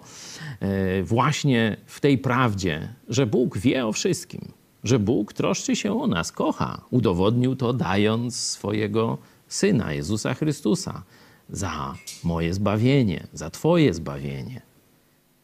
e, 0.60 1.04
właśnie 1.04 1.78
w 1.86 2.00
tej 2.00 2.18
prawdzie, 2.18 2.94
że 3.10 3.26
Bóg 3.26 3.58
wie 3.58 3.86
o 3.86 3.92
wszystkim, 3.92 4.42
że 4.86 5.00
Bóg 5.00 5.34
troszczy 5.34 5.76
się 5.76 6.02
o 6.02 6.08
nas, 6.08 6.32
kocha. 6.32 6.82
Udowodnił 6.90 7.56
to, 7.56 7.74
dając 7.74 8.36
swojego 8.36 9.18
Syna 9.48 9.94
Jezusa 9.94 10.34
Chrystusa 10.34 11.04
za 11.50 11.96
moje 12.24 12.54
zbawienie, 12.54 13.28
za 13.34 13.50
Twoje 13.50 13.94
zbawienie. 13.94 14.62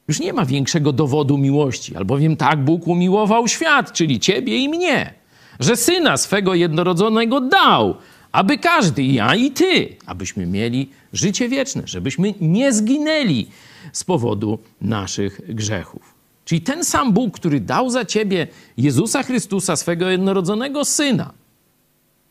Już 0.07 0.19
nie 0.19 0.33
ma 0.33 0.45
większego 0.45 0.93
dowodu 0.93 1.37
miłości, 1.37 1.95
albowiem 1.95 2.35
tak 2.35 2.63
Bóg 2.63 2.87
umiłował 2.87 3.47
świat, 3.47 3.93
czyli 3.93 4.19
Ciebie 4.19 4.57
i 4.57 4.69
mnie, 4.69 5.13
że 5.59 5.75
Syna 5.75 6.17
swego 6.17 6.53
jednorodzonego 6.53 7.41
dał, 7.41 7.95
aby 8.31 8.57
każdy, 8.57 9.03
ja 9.03 9.35
i 9.35 9.51
Ty, 9.51 9.95
abyśmy 10.05 10.45
mieli 10.45 10.89
życie 11.13 11.49
wieczne, 11.49 11.81
żebyśmy 11.85 12.33
nie 12.41 12.73
zginęli 12.73 13.47
z 13.93 14.03
powodu 14.03 14.59
naszych 14.81 15.55
grzechów. 15.55 16.10
Czyli 16.51 16.61
ten 16.61 16.85
sam 16.85 17.13
Bóg, 17.13 17.35
który 17.35 17.59
dał 17.59 17.89
za 17.89 18.05
Ciebie 18.05 18.47
Jezusa 18.77 19.23
Chrystusa, 19.23 19.75
swego 19.75 20.09
jednorodzonego 20.09 20.85
Syna, 20.85 21.33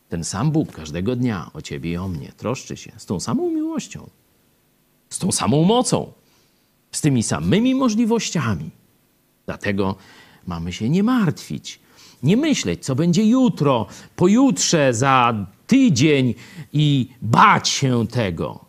ten 0.08 0.24
sam 0.24 0.50
Bóg 0.50 0.72
każdego 0.72 1.16
dnia 1.16 1.50
o 1.54 1.62
ciebie 1.62 1.92
i 1.92 1.96
o 1.96 2.08
mnie 2.08 2.32
troszczy 2.36 2.76
się 2.76 2.92
z 2.96 3.06
tą 3.06 3.20
samą 3.20 3.50
miłością, 3.50 4.10
z 5.10 5.18
tą 5.18 5.32
samą 5.32 5.64
mocą, 5.64 6.12
z 6.92 7.00
tymi 7.00 7.22
samymi 7.22 7.74
możliwościami. 7.74 8.70
Dlatego 9.46 9.96
mamy 10.46 10.72
się 10.72 10.88
nie 10.88 11.02
martwić, 11.02 11.80
nie 12.22 12.36
myśleć, 12.36 12.84
co 12.84 12.94
będzie 12.94 13.24
jutro, 13.24 13.86
pojutrze, 14.16 14.94
za 14.94 15.46
tydzień 15.66 16.34
i 16.72 17.08
bać 17.22 17.68
się 17.68 18.06
tego. 18.06 18.64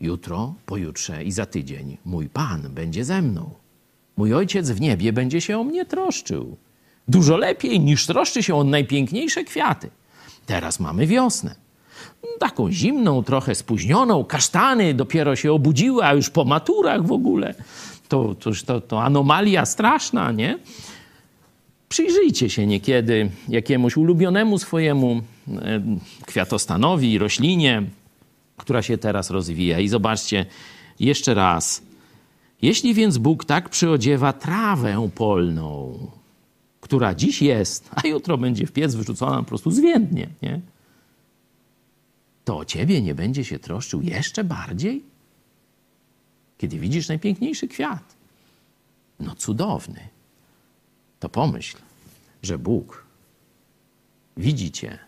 Jutro, 0.00 0.54
pojutrze 0.66 1.24
i 1.24 1.32
za 1.32 1.46
tydzień 1.46 1.96
mój 2.04 2.28
Pan 2.28 2.62
będzie 2.74 3.04
ze 3.04 3.22
mną. 3.22 3.65
Mój 4.16 4.34
Ojciec 4.34 4.70
w 4.70 4.80
niebie 4.80 5.12
będzie 5.12 5.40
się 5.40 5.58
o 5.58 5.64
mnie 5.64 5.84
troszczył. 5.84 6.56
Dużo 7.08 7.36
lepiej 7.36 7.80
niż 7.80 8.06
troszczy 8.06 8.42
się 8.42 8.54
o 8.54 8.64
najpiękniejsze 8.64 9.44
kwiaty. 9.44 9.90
Teraz 10.46 10.80
mamy 10.80 11.06
wiosnę. 11.06 11.54
Taką 12.38 12.72
zimną, 12.72 13.22
trochę 13.22 13.54
spóźnioną. 13.54 14.24
Kasztany 14.24 14.94
dopiero 14.94 15.36
się 15.36 15.52
obudziły, 15.52 16.04
a 16.04 16.14
już 16.14 16.30
po 16.30 16.44
maturach 16.44 17.06
w 17.06 17.12
ogóle. 17.12 17.54
To, 18.08 18.34
to, 18.34 18.50
to, 18.66 18.80
to 18.80 19.02
anomalia 19.02 19.66
straszna, 19.66 20.32
nie? 20.32 20.58
Przyjrzyjcie 21.88 22.50
się 22.50 22.66
niekiedy 22.66 23.30
jakiemuś 23.48 23.96
ulubionemu 23.96 24.58
swojemu 24.58 25.22
kwiatostanowi, 26.26 27.18
roślinie, 27.18 27.82
która 28.56 28.82
się 28.82 28.98
teraz 28.98 29.30
rozwija 29.30 29.80
i 29.80 29.88
zobaczcie 29.88 30.46
jeszcze 31.00 31.34
raz. 31.34 31.82
Jeśli 32.62 32.94
więc 32.94 33.18
Bóg 33.18 33.44
tak 33.44 33.68
przyodziewa 33.68 34.32
trawę 34.32 35.10
polną, 35.14 35.98
która 36.80 37.14
dziś 37.14 37.42
jest, 37.42 37.90
a 37.94 38.06
jutro 38.06 38.38
będzie 38.38 38.66
w 38.66 38.72
piec 38.72 38.94
wyrzucona 38.94 39.38
po 39.38 39.44
prostu 39.48 39.70
zwiędnie, 39.70 40.28
nie? 40.42 40.60
to 42.44 42.58
o 42.58 42.64
ciebie 42.64 43.02
nie 43.02 43.14
będzie 43.14 43.44
się 43.44 43.58
troszczył 43.58 44.02
jeszcze 44.02 44.44
bardziej? 44.44 45.04
Kiedy 46.58 46.78
widzisz 46.78 47.08
najpiękniejszy 47.08 47.68
kwiat, 47.68 48.16
No 49.20 49.34
cudowny. 49.34 50.08
To 51.20 51.28
pomyśl, 51.28 51.76
że 52.42 52.58
Bóg 52.58 53.04
widzi 54.36 54.72
cię 54.72 54.98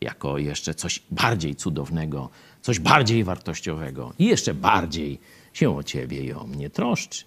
jako 0.00 0.38
jeszcze 0.38 0.74
coś 0.74 1.02
bardziej 1.10 1.56
cudownego, 1.56 2.30
coś 2.62 2.78
bardziej 2.78 3.24
wartościowego 3.24 4.12
i 4.18 4.24
jeszcze 4.24 4.54
bardziej 4.54 5.18
się 5.52 5.76
o 5.76 5.82
ciebie 5.82 6.24
i 6.24 6.32
o 6.32 6.44
mnie 6.44 6.70
troszczy. 6.70 7.24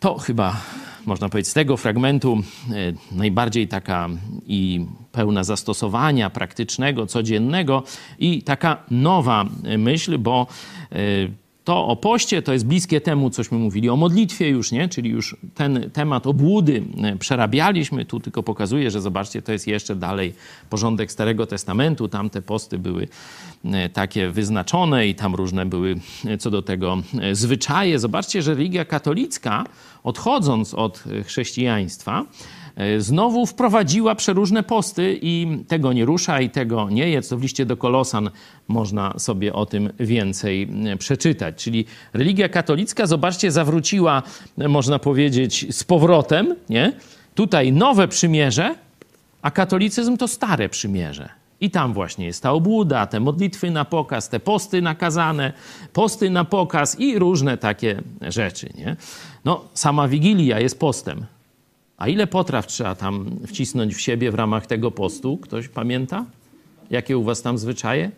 To 0.00 0.18
chyba, 0.18 0.60
można 1.06 1.28
powiedzieć, 1.28 1.50
z 1.50 1.54
tego 1.54 1.76
fragmentu 1.76 2.42
e, 2.70 3.16
najbardziej 3.16 3.68
taka 3.68 4.08
i 4.46 4.86
pełna 5.12 5.44
zastosowania 5.44 6.30
praktycznego, 6.30 7.06
codziennego 7.06 7.82
i 8.18 8.42
taka 8.42 8.84
nowa 8.90 9.44
myśl, 9.78 10.18
bo 10.18 10.46
e, 10.92 10.96
to 11.64 11.86
o 11.86 11.96
poście 11.96 12.42
to 12.42 12.52
jest 12.52 12.66
bliskie 12.66 13.00
temu, 13.00 13.30
cośmy 13.30 13.58
mówili 13.58 13.88
o 13.88 13.96
modlitwie 13.96 14.48
już, 14.48 14.72
nie? 14.72 14.88
Czyli 14.88 15.10
już 15.10 15.36
ten 15.54 15.90
temat 15.90 16.26
obłudy 16.26 16.82
e, 17.02 17.16
przerabialiśmy. 17.16 18.04
Tu 18.04 18.20
tylko 18.20 18.42
pokazuję, 18.42 18.90
że 18.90 19.00
zobaczcie, 19.00 19.42
to 19.42 19.52
jest 19.52 19.66
jeszcze 19.66 19.96
dalej 19.96 20.34
porządek 20.70 21.12
Starego 21.12 21.46
Testamentu. 21.46 22.08
Tam 22.08 22.30
te 22.30 22.42
posty 22.42 22.78
były 22.78 23.08
e, 23.64 23.88
takie 23.88 24.30
wyznaczone 24.30 25.08
i 25.08 25.14
tam 25.14 25.34
różne 25.34 25.66
były 25.66 25.96
e, 26.24 26.38
co 26.38 26.50
do 26.50 26.62
tego 26.62 26.98
zwyczaje. 27.32 27.98
Zobaczcie, 27.98 28.42
że 28.42 28.54
religia 28.54 28.84
katolicka, 28.84 29.64
odchodząc 30.02 30.74
od 30.74 31.04
chrześcijaństwa, 31.24 32.24
znowu 32.98 33.46
wprowadziła 33.46 34.14
przeróżne 34.14 34.62
posty 34.62 35.18
i 35.22 35.58
tego 35.68 35.92
nie 35.92 36.04
rusza 36.04 36.40
i 36.40 36.50
tego 36.50 36.90
nie 36.90 37.08
jest. 37.08 37.30
To 37.30 37.36
w 37.36 37.42
liście 37.42 37.66
do 37.66 37.76
Kolosan 37.76 38.30
można 38.68 39.18
sobie 39.18 39.52
o 39.52 39.66
tym 39.66 39.92
więcej 40.00 40.68
e, 40.92 40.96
przeczytać. 40.96 41.64
Czyli 41.64 41.84
religia 42.12 42.48
katolicka, 42.48 43.06
zobaczcie, 43.06 43.50
zawróciła, 43.50 44.22
e, 44.58 44.68
można 44.68 44.98
powiedzieć, 44.98 45.66
z 45.76 45.84
powrotem, 45.84 46.54
nie? 46.68 46.92
Tutaj 47.34 47.72
nowe 47.72 48.08
przymierze, 48.08 48.74
a 49.42 49.50
katolicyzm 49.50 50.16
to 50.16 50.28
stare 50.28 50.68
przymierze. 50.68 51.28
I 51.60 51.70
tam 51.70 51.92
właśnie 51.92 52.26
jest 52.26 52.42
ta 52.42 52.52
obłuda, 52.52 53.06
te 53.06 53.20
modlitwy 53.20 53.70
na 53.70 53.84
pokaz, 53.84 54.28
te 54.28 54.40
posty 54.40 54.82
nakazane, 54.82 55.52
posty 55.92 56.30
na 56.30 56.44
pokaz 56.44 57.00
i 57.00 57.18
różne 57.18 57.58
takie 57.58 58.02
rzeczy. 58.20 58.70
Nie? 58.78 58.96
No, 59.44 59.64
sama 59.74 60.08
Wigilia 60.08 60.60
jest 60.60 60.78
postem. 60.78 61.26
A 61.96 62.08
ile 62.08 62.26
potraw 62.26 62.66
trzeba 62.66 62.94
tam 62.94 63.30
wcisnąć 63.46 63.94
w 63.94 64.00
siebie 64.00 64.30
w 64.30 64.34
ramach 64.34 64.66
tego 64.66 64.90
postu? 64.90 65.36
Ktoś 65.36 65.68
pamięta? 65.68 66.24
Jakie 66.90 67.18
u 67.18 67.24
was 67.24 67.42
tam 67.42 67.58
zwyczaje? 67.58 68.10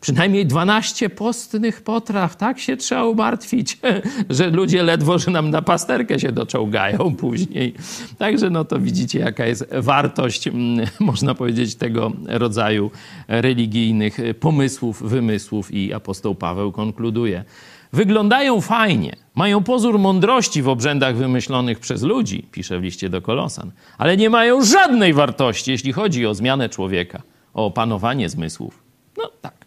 Przynajmniej 0.00 0.46
12 0.46 1.10
postnych 1.10 1.82
potraw, 1.82 2.36
tak 2.36 2.58
się 2.58 2.76
trzeba 2.76 3.04
umartwić, 3.04 3.78
że 4.30 4.50
ludzie 4.50 4.82
ledwo, 4.82 5.18
że 5.18 5.30
nam 5.30 5.50
na 5.50 5.62
pasterkę 5.62 6.20
się 6.20 6.32
doczołgają 6.32 7.14
później. 7.16 7.74
Także 8.18 8.50
no 8.50 8.64
to 8.64 8.78
widzicie, 8.78 9.18
jaka 9.18 9.46
jest 9.46 9.74
wartość, 9.74 10.48
mm, 10.48 10.86
można 11.00 11.34
powiedzieć, 11.34 11.74
tego 11.74 12.12
rodzaju 12.26 12.90
religijnych 13.28 14.18
pomysłów, 14.40 15.02
wymysłów 15.02 15.74
i 15.74 15.92
apostoł 15.92 16.34
Paweł 16.34 16.72
konkluduje. 16.72 17.44
Wyglądają 17.92 18.60
fajnie, 18.60 19.16
mają 19.34 19.62
pozór 19.62 19.98
mądrości 19.98 20.62
w 20.62 20.68
obrzędach 20.68 21.16
wymyślonych 21.16 21.80
przez 21.80 22.02
ludzi, 22.02 22.46
pisze 22.52 22.78
w 22.78 22.82
liście 22.82 23.08
do 23.08 23.22
Kolosan, 23.22 23.72
ale 23.98 24.16
nie 24.16 24.30
mają 24.30 24.64
żadnej 24.64 25.14
wartości, 25.14 25.70
jeśli 25.70 25.92
chodzi 25.92 26.26
o 26.26 26.34
zmianę 26.34 26.68
człowieka, 26.68 27.22
o 27.54 27.66
opanowanie 27.66 28.28
zmysłów. 28.28 28.82
No 29.18 29.30
tak. 29.40 29.66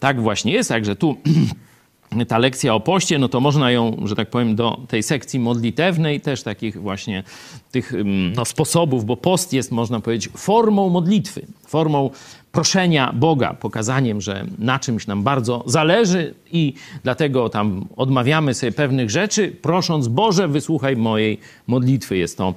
Tak 0.00 0.20
właśnie 0.20 0.52
jest, 0.52 0.68
także 0.68 0.96
tu 0.96 1.16
ta 2.28 2.38
lekcja 2.38 2.74
o 2.74 2.80
poście, 2.80 3.18
no 3.18 3.28
to 3.28 3.40
można 3.40 3.70
ją, 3.70 3.96
że 4.04 4.16
tak 4.16 4.30
powiem, 4.30 4.56
do 4.56 4.80
tej 4.88 5.02
sekcji 5.02 5.40
modlitewnej, 5.40 6.20
też 6.20 6.42
takich 6.42 6.80
właśnie 6.80 7.22
tych 7.70 7.92
no, 8.36 8.44
sposobów, 8.44 9.04
bo 9.04 9.16
post 9.16 9.52
jest, 9.52 9.72
można 9.72 10.00
powiedzieć, 10.00 10.32
formą 10.36 10.88
modlitwy, 10.88 11.46
formą 11.66 12.10
proszenia 12.52 13.12
Boga, 13.12 13.54
pokazaniem, 13.54 14.20
że 14.20 14.46
na 14.58 14.78
czymś 14.78 15.06
nam 15.06 15.22
bardzo 15.22 15.64
zależy 15.66 16.34
i 16.52 16.74
dlatego 17.02 17.48
tam 17.48 17.86
odmawiamy 17.96 18.54
sobie 18.54 18.72
pewnych 18.72 19.10
rzeczy, 19.10 19.56
prosząc 19.62 20.08
Boże, 20.08 20.48
wysłuchaj 20.48 20.96
mojej 20.96 21.38
modlitwy. 21.66 22.16
Jest 22.16 22.38
to, 22.38 22.54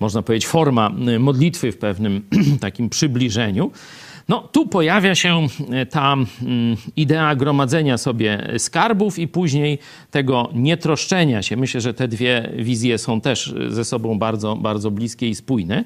można 0.00 0.22
powiedzieć, 0.22 0.46
forma 0.46 0.90
modlitwy 1.18 1.72
w 1.72 1.78
pewnym 1.78 2.22
takim 2.60 2.90
przybliżeniu. 2.90 3.70
No, 4.28 4.48
tu 4.52 4.66
pojawia 4.66 5.14
się 5.14 5.46
e, 5.70 5.86
ta 5.86 6.12
mm, 6.12 6.76
idea 6.96 7.36
gromadzenia 7.36 7.98
sobie 7.98 8.48
skarbów 8.58 9.18
i 9.18 9.28
później 9.28 9.78
tego 10.10 10.50
nietroszczenia 10.54 11.42
się. 11.42 11.56
Myślę, 11.56 11.80
że 11.80 11.94
te 11.94 12.08
dwie 12.08 12.52
wizje 12.56 12.98
są 12.98 13.20
też 13.20 13.54
ze 13.68 13.84
sobą 13.84 14.18
bardzo, 14.18 14.56
bardzo 14.56 14.90
bliskie 14.90 15.28
i 15.28 15.34
spójne. 15.34 15.84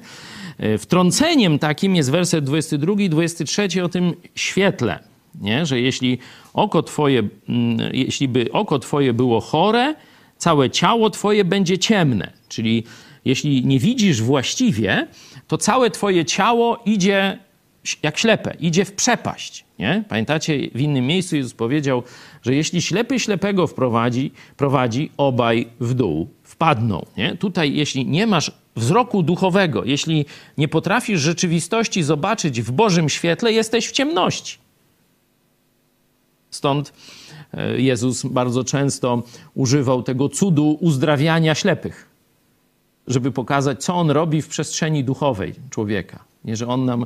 E, 0.57 0.77
wtrąceniem 0.77 1.59
takim 1.59 1.95
jest 1.95 2.11
werset 2.11 2.45
22 2.45 2.93
i 3.01 3.09
23 3.09 3.83
o 3.83 3.89
tym 3.89 4.13
świetle, 4.35 4.99
nie? 5.41 5.65
że 5.65 5.81
jeśli 5.81 6.17
oko 6.53 6.83
twoje, 6.83 7.19
mm, 7.19 7.89
jeśli 7.93 8.27
by 8.27 8.51
oko 8.51 8.79
twoje 8.79 9.13
było 9.13 9.41
chore, 9.41 9.95
całe 10.37 10.69
ciało 10.69 11.09
twoje 11.09 11.45
będzie 11.45 11.77
ciemne. 11.77 12.31
Czyli 12.49 12.83
jeśli 13.25 13.65
nie 13.65 13.79
widzisz 13.79 14.21
właściwie, 14.21 15.07
to 15.47 15.57
całe 15.57 15.89
twoje 15.91 16.25
ciało 16.25 16.81
idzie 16.85 17.39
jak 18.03 18.17
ślepe, 18.17 18.53
idzie 18.59 18.85
w 18.85 18.93
przepaść. 18.93 19.65
Nie? 19.79 20.03
Pamiętacie, 20.09 20.69
w 20.75 20.81
innym 20.81 21.07
miejscu 21.07 21.35
Jezus 21.35 21.53
powiedział, 21.53 22.03
że 22.41 22.55
jeśli 22.55 22.81
ślepy 22.81 23.19
ślepego 23.19 23.67
wprowadzi, 23.67 24.31
prowadzi, 24.57 25.11
obaj 25.17 25.67
w 25.79 25.93
dół 25.93 26.27
wpadną. 26.43 27.05
Nie? 27.17 27.35
Tutaj, 27.35 27.75
jeśli 27.75 28.05
nie 28.05 28.27
masz 28.27 28.51
wzroku 28.75 29.23
duchowego, 29.23 29.83
jeśli 29.85 30.25
nie 30.57 30.67
potrafisz 30.67 31.21
rzeczywistości 31.21 32.03
zobaczyć 32.03 32.61
w 32.61 32.71
Bożym 32.71 33.09
świetle, 33.09 33.51
jesteś 33.51 33.87
w 33.87 33.91
ciemności. 33.91 34.57
Stąd 36.51 36.93
e, 37.53 37.81
Jezus 37.81 38.25
bardzo 38.25 38.63
często 38.63 39.23
używał 39.55 40.03
tego 40.03 40.29
cudu 40.29 40.77
uzdrawiania 40.81 41.55
ślepych, 41.55 42.09
żeby 43.07 43.31
pokazać, 43.31 43.83
co 43.83 43.95
on 43.95 44.11
robi 44.11 44.41
w 44.41 44.47
przestrzeni 44.47 45.03
duchowej 45.03 45.55
człowieka. 45.69 46.23
Nie, 46.45 46.55
że 46.55 46.67
on 46.67 46.85
nam 46.85 47.05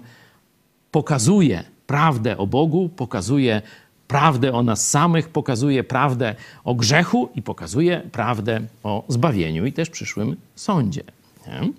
pokazuje 0.93 1.63
prawdę 1.87 2.37
o 2.37 2.47
Bogu, 2.47 2.89
pokazuje 2.89 3.61
prawdę 4.07 4.53
o 4.53 4.63
nas 4.63 4.89
samych, 4.89 5.29
pokazuje 5.29 5.83
prawdę 5.83 6.35
o 6.63 6.75
grzechu 6.75 7.29
i 7.35 7.41
pokazuje 7.41 8.01
prawdę 8.11 8.61
o 8.83 9.03
zbawieniu 9.07 9.65
i 9.65 9.73
też 9.73 9.89
przyszłym 9.89 10.35
sądzie. 10.55 11.03
Nie? 11.47 11.69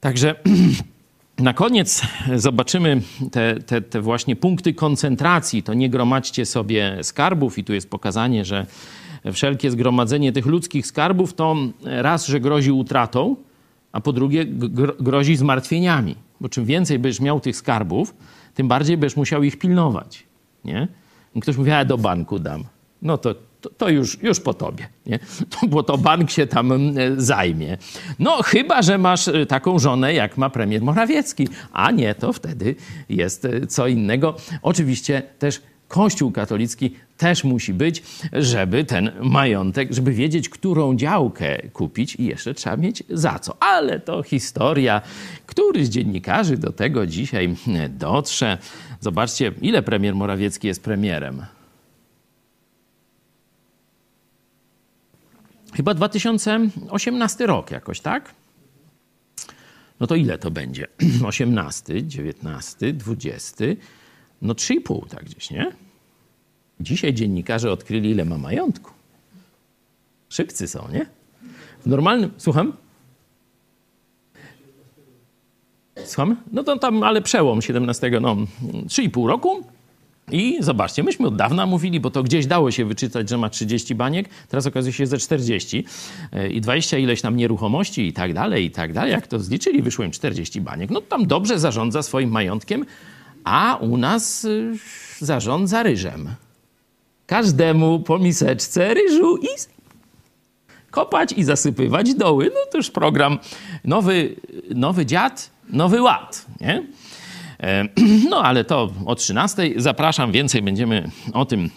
Także 0.00 0.34
na 1.38 1.54
koniec 1.54 2.02
zobaczymy 2.36 3.02
te, 3.32 3.54
te, 3.60 3.80
te, 3.80 4.00
właśnie 4.00 4.36
punkty 4.36 4.74
koncentracji. 4.74 5.62
To 5.62 5.74
nie 5.74 5.90
gromadźcie 5.90 6.46
sobie 6.46 6.98
skarbów, 7.02 7.58
i 7.58 7.64
tu 7.64 7.72
jest 7.72 7.90
pokazanie, 7.90 8.44
że 8.44 8.66
wszelkie 9.32 9.70
zgromadzenie 9.70 10.32
tych 10.32 10.46
ludzkich 10.46 10.86
skarbów 10.86 11.34
to 11.34 11.56
raz, 11.84 12.26
że 12.26 12.40
grozi 12.40 12.72
utratą, 12.72 13.36
a 13.92 14.00
po 14.00 14.12
drugie 14.12 14.44
grozi 15.00 15.36
zmartwieniami. 15.36 16.16
Bo 16.40 16.48
czym 16.48 16.64
więcej 16.64 16.98
będziesz 16.98 17.20
miał 17.20 17.40
tych 17.40 17.56
skarbów, 17.56 18.14
tym 18.54 18.68
bardziej 18.68 18.96
będziesz 18.96 19.16
musiał 19.16 19.42
ich 19.42 19.58
pilnować. 19.58 20.26
Nie? 20.64 20.88
Ktoś 21.42 21.56
mówi, 21.56 21.70
a 21.70 21.84
do 21.84 21.98
banku 21.98 22.38
dam. 22.38 22.64
No 23.02 23.18
to, 23.18 23.34
to, 23.60 23.70
to, 23.70 23.88
już, 23.88 24.22
już 24.22 24.40
po 24.40 24.54
tobie, 24.54 24.88
nie? 25.06 25.18
To, 25.50 25.66
bo 25.66 25.82
to 25.82 25.98
bank 25.98 26.30
się 26.30 26.46
tam 26.46 26.72
e, 26.72 26.76
zajmie. 27.16 27.78
No 28.18 28.42
chyba, 28.42 28.82
że 28.82 28.98
masz 28.98 29.28
e, 29.28 29.46
taką 29.46 29.78
żonę, 29.78 30.14
jak 30.14 30.36
ma 30.36 30.50
premier 30.50 30.82
Morawiecki. 30.82 31.48
A 31.72 31.90
nie, 31.90 32.14
to 32.14 32.32
wtedy 32.32 32.74
jest 33.08 33.44
e, 33.44 33.66
co 33.66 33.86
innego. 33.86 34.36
Oczywiście 34.62 35.22
też 35.38 35.62
Kościół 35.88 36.32
katolicki 36.32 36.96
też 37.16 37.44
musi 37.44 37.74
być, 37.74 38.02
żeby 38.32 38.84
ten 38.84 39.12
majątek, 39.22 39.92
żeby 39.92 40.12
wiedzieć, 40.12 40.48
którą 40.48 40.96
działkę 40.96 41.68
kupić 41.68 42.14
i 42.14 42.24
jeszcze 42.24 42.54
trzeba 42.54 42.76
mieć 42.76 43.02
za 43.08 43.38
co. 43.38 43.62
Ale 43.62 44.00
to 44.00 44.22
historia. 44.22 45.02
Który 45.46 45.86
z 45.86 45.88
dziennikarzy 45.88 46.56
do 46.56 46.72
tego 46.72 47.06
dzisiaj 47.06 47.56
dotrze? 47.90 48.58
Zobaczcie, 49.00 49.52
ile 49.60 49.82
premier 49.82 50.14
Morawiecki 50.14 50.66
jest 50.66 50.82
premierem. 50.82 51.46
Chyba 55.74 55.94
2018 55.94 57.46
rok 57.46 57.70
jakoś, 57.70 58.00
tak? 58.00 58.34
No 60.00 60.06
to 60.06 60.14
ile 60.14 60.38
to 60.38 60.50
będzie? 60.50 60.86
18, 61.24 62.06
19, 62.06 62.92
20, 62.92 63.64
no 64.42 64.54
3,5 64.54 65.08
tak 65.08 65.24
gdzieś, 65.24 65.50
nie? 65.50 65.72
Dzisiaj 66.80 67.14
dziennikarze 67.14 67.72
odkryli, 67.72 68.10
ile 68.10 68.24
ma 68.24 68.38
majątku. 68.38 68.90
Szybcy 70.28 70.68
są, 70.68 70.88
nie? 70.92 71.06
W 71.80 71.86
normalnym... 71.86 72.30
Słucham? 72.36 72.72
Słucham? 76.04 76.36
No 76.52 76.64
to 76.64 76.78
tam, 76.78 77.02
ale 77.02 77.22
przełom 77.22 77.62
17, 77.62 78.10
no 78.20 78.36
3,5 78.86 79.26
roku. 79.26 79.64
I 80.30 80.56
zobaczcie, 80.60 81.02
myśmy 81.02 81.26
od 81.26 81.36
dawna 81.36 81.66
mówili, 81.66 82.00
bo 82.00 82.10
to 82.10 82.22
gdzieś 82.22 82.46
dało 82.46 82.70
się 82.70 82.84
wyczytać, 82.84 83.28
że 83.28 83.38
ma 83.38 83.50
30 83.50 83.94
baniek, 83.94 84.28
teraz 84.48 84.66
okazuje 84.66 84.92
się 84.92 85.06
ze 85.06 85.18
40 85.18 85.84
e, 86.32 86.48
i 86.48 86.60
20 86.60 86.98
ileś 86.98 87.20
tam 87.20 87.36
nieruchomości 87.36 88.06
i 88.06 88.12
tak 88.12 88.34
dalej, 88.34 88.64
i 88.64 88.70
tak 88.70 88.92
dalej. 88.92 89.12
Jak 89.12 89.26
to 89.26 89.38
zliczyli, 89.38 89.82
wyszło 89.82 90.04
im 90.04 90.10
40 90.10 90.60
baniek. 90.60 90.90
No 90.90 91.00
tam 91.00 91.26
dobrze 91.26 91.58
zarządza 91.58 92.02
swoim 92.02 92.30
majątkiem, 92.30 92.84
a 93.46 93.76
u 93.80 93.96
nas 93.96 94.44
y, 94.44 94.72
zarządza 95.20 95.82
ryżem. 95.82 96.34
Każdemu 97.26 98.00
po 98.00 98.18
miseczce 98.18 98.94
ryżu 98.94 99.36
i 99.36 99.46
kopać 100.90 101.32
i 101.32 101.44
zasypywać 101.44 102.14
doły. 102.14 102.50
No 102.54 102.60
to 102.70 102.78
już 102.78 102.90
program 102.90 103.38
nowy, 103.84 104.36
nowy 104.74 105.06
dziad, 105.06 105.50
nowy 105.68 106.02
ład, 106.02 106.46
nie? 106.60 106.86
E, 107.60 107.88
no 108.30 108.42
ale 108.42 108.64
to 108.64 108.92
o 109.06 109.14
13 109.14 109.62
zapraszam, 109.76 110.32
więcej 110.32 110.62
będziemy 110.62 111.10
o 111.32 111.44
tym 111.44 111.70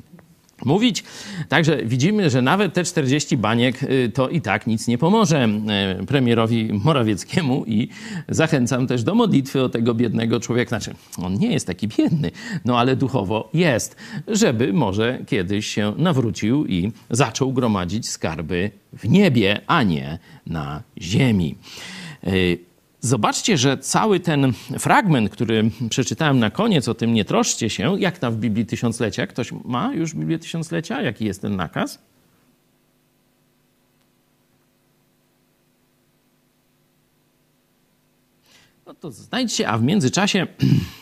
mówić. 0.65 1.03
Także 1.49 1.77
widzimy, 1.85 2.29
że 2.29 2.41
nawet 2.41 2.73
te 2.73 2.83
40 2.83 3.37
baniek 3.37 3.83
y, 3.83 4.11
to 4.13 4.29
i 4.29 4.41
tak 4.41 4.67
nic 4.67 4.87
nie 4.87 4.97
pomoże 4.97 5.47
y, 6.01 6.05
premierowi 6.05 6.69
Morawieckiemu 6.83 7.65
i 7.67 7.89
zachęcam 8.29 8.87
też 8.87 9.03
do 9.03 9.15
modlitwy 9.15 9.63
o 9.63 9.69
tego 9.69 9.93
biednego 9.93 10.39
człowieka. 10.39 10.69
Znaczy, 10.69 10.95
on 11.17 11.33
nie 11.33 11.51
jest 11.51 11.67
taki 11.67 11.87
biedny, 11.87 12.31
no 12.65 12.79
ale 12.79 12.95
duchowo 12.95 13.49
jest, 13.53 13.95
żeby 14.27 14.73
może 14.73 15.19
kiedyś 15.27 15.67
się 15.67 15.93
nawrócił 15.97 16.65
i 16.65 16.91
zaczął 17.09 17.53
gromadzić 17.53 18.09
skarby 18.09 18.71
w 18.93 19.09
niebie, 19.09 19.61
a 19.67 19.83
nie 19.83 20.19
na 20.47 20.83
ziemi. 21.01 21.55
Zobaczcie, 23.01 23.57
że 23.57 23.77
cały 23.77 24.19
ten 24.19 24.53
fragment, 24.79 25.29
który 25.29 25.71
przeczytałem 25.89 26.39
na 26.39 26.49
koniec 26.49 26.87
o 26.87 26.93
tym 26.93 27.13
nie 27.13 27.25
troszcie 27.25 27.69
się, 27.69 27.99
jak 27.99 28.17
tam 28.17 28.33
w 28.33 28.37
Biblii 28.37 28.65
Tysiąclecia, 28.65 29.27
ktoś 29.27 29.51
ma 29.51 29.93
już 29.93 30.15
Biblię 30.15 30.39
Tysiąclecia? 30.39 31.01
Jaki 31.01 31.25
jest 31.25 31.41
ten 31.41 31.55
nakaz? 31.55 31.99
No 38.85 38.93
to 38.93 39.11
znajdźcie, 39.11 39.69
a 39.69 39.77
w 39.77 39.83
międzyczasie 39.83 40.47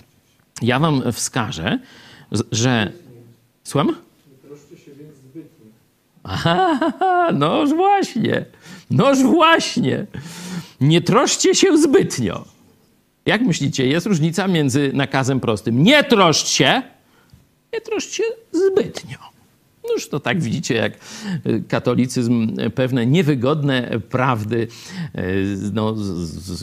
ja 0.62 0.80
wam 0.80 1.12
wskażę, 1.12 1.80
że... 2.52 2.92
Słucham? 3.64 3.88
Nie 3.88 4.78
się 4.78 4.92
więc 4.96 5.16
zbytnio. 5.16 5.66
Aha, 6.24 6.80
noż 7.34 7.74
właśnie, 7.74 8.46
noż 8.90 9.24
właśnie 9.24 10.08
nie 10.82 11.02
troszcie 11.02 11.56
się 11.56 11.78
zbytnio. 11.78 12.46
Jak 13.26 13.42
myślicie, 13.42 13.88
jest 13.88 14.06
różnica 14.06 14.48
między 14.48 14.92
nakazem 14.94 15.40
prostym 15.40 15.84
nie 15.84 16.04
troszcz 16.04 16.48
się, 16.48 16.82
nie 17.74 17.82
troszcz 17.82 18.14
się 18.14 18.24
zbytnio. 18.52 19.18
Noż 19.94 20.10
to 20.10 20.20
tak 20.20 20.42
widzicie, 20.42 20.76
jak 20.76 20.94
y, 21.46 21.64
katolicyzm 21.68 22.56
pewne 22.76 23.06
niewygodne 23.06 24.00
prawdy, 24.10 24.68
y, 25.18 25.58
no, 25.74 25.96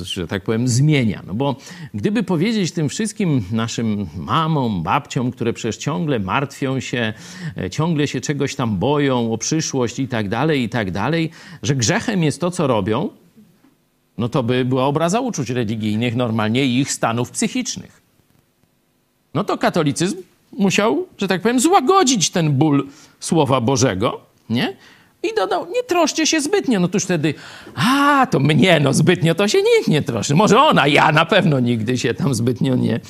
że 0.02 0.26
tak 0.26 0.42
powiem, 0.42 0.68
zmienia. 0.68 1.22
No 1.26 1.34
bo 1.34 1.56
gdyby 1.94 2.22
powiedzieć 2.22 2.72
tym 2.72 2.88
wszystkim 2.88 3.44
naszym 3.52 4.06
mamom, 4.16 4.82
babciom, 4.82 5.30
które 5.30 5.52
przecież 5.52 5.76
ciągle 5.76 6.18
martwią 6.18 6.80
się, 6.80 7.12
y, 7.58 7.70
ciągle 7.70 8.08
się 8.08 8.20
czegoś 8.20 8.54
tam 8.54 8.78
boją 8.78 9.32
o 9.32 9.38
przyszłość 9.38 9.98
i 9.98 10.08
tak 10.08 10.28
dalej, 10.28 10.62
i 10.62 10.68
tak 10.68 10.90
dalej, 10.90 11.30
że 11.62 11.76
grzechem 11.76 12.22
jest 12.22 12.40
to, 12.40 12.50
co 12.50 12.66
robią, 12.66 13.10
no 14.18 14.28
to 14.28 14.42
by 14.42 14.64
była 14.64 14.84
obraza 14.84 15.20
uczuć 15.20 15.50
religijnych 15.50 16.16
normalnie 16.16 16.64
ich 16.64 16.92
stanów 16.92 17.30
psychicznych. 17.30 18.02
No 19.34 19.44
to 19.44 19.58
katolicyzm 19.58 20.16
musiał, 20.58 21.06
że 21.18 21.28
tak 21.28 21.42
powiem, 21.42 21.60
złagodzić 21.60 22.30
ten 22.30 22.52
ból 22.52 22.88
Słowa 23.20 23.60
Bożego, 23.60 24.20
nie? 24.50 24.76
I 25.24 25.34
dodał, 25.34 25.66
nie 25.70 25.82
troszcie 25.82 26.26
się 26.26 26.40
zbytnio. 26.40 26.80
No 26.80 26.88
tuż 26.88 27.04
wtedy, 27.04 27.34
a 27.74 28.26
to 28.30 28.40
mnie, 28.40 28.80
no 28.80 28.92
zbytnio 28.92 29.34
to 29.34 29.48
się 29.48 29.58
nikt 29.58 29.88
nie 29.88 30.02
troszczy. 30.02 30.34
Może 30.34 30.60
ona, 30.60 30.86
ja 30.86 31.12
na 31.12 31.24
pewno 31.24 31.60
nigdy 31.60 31.98
się 31.98 32.14
tam 32.14 32.34
zbytnio 32.34 32.76
nie, 32.76 33.00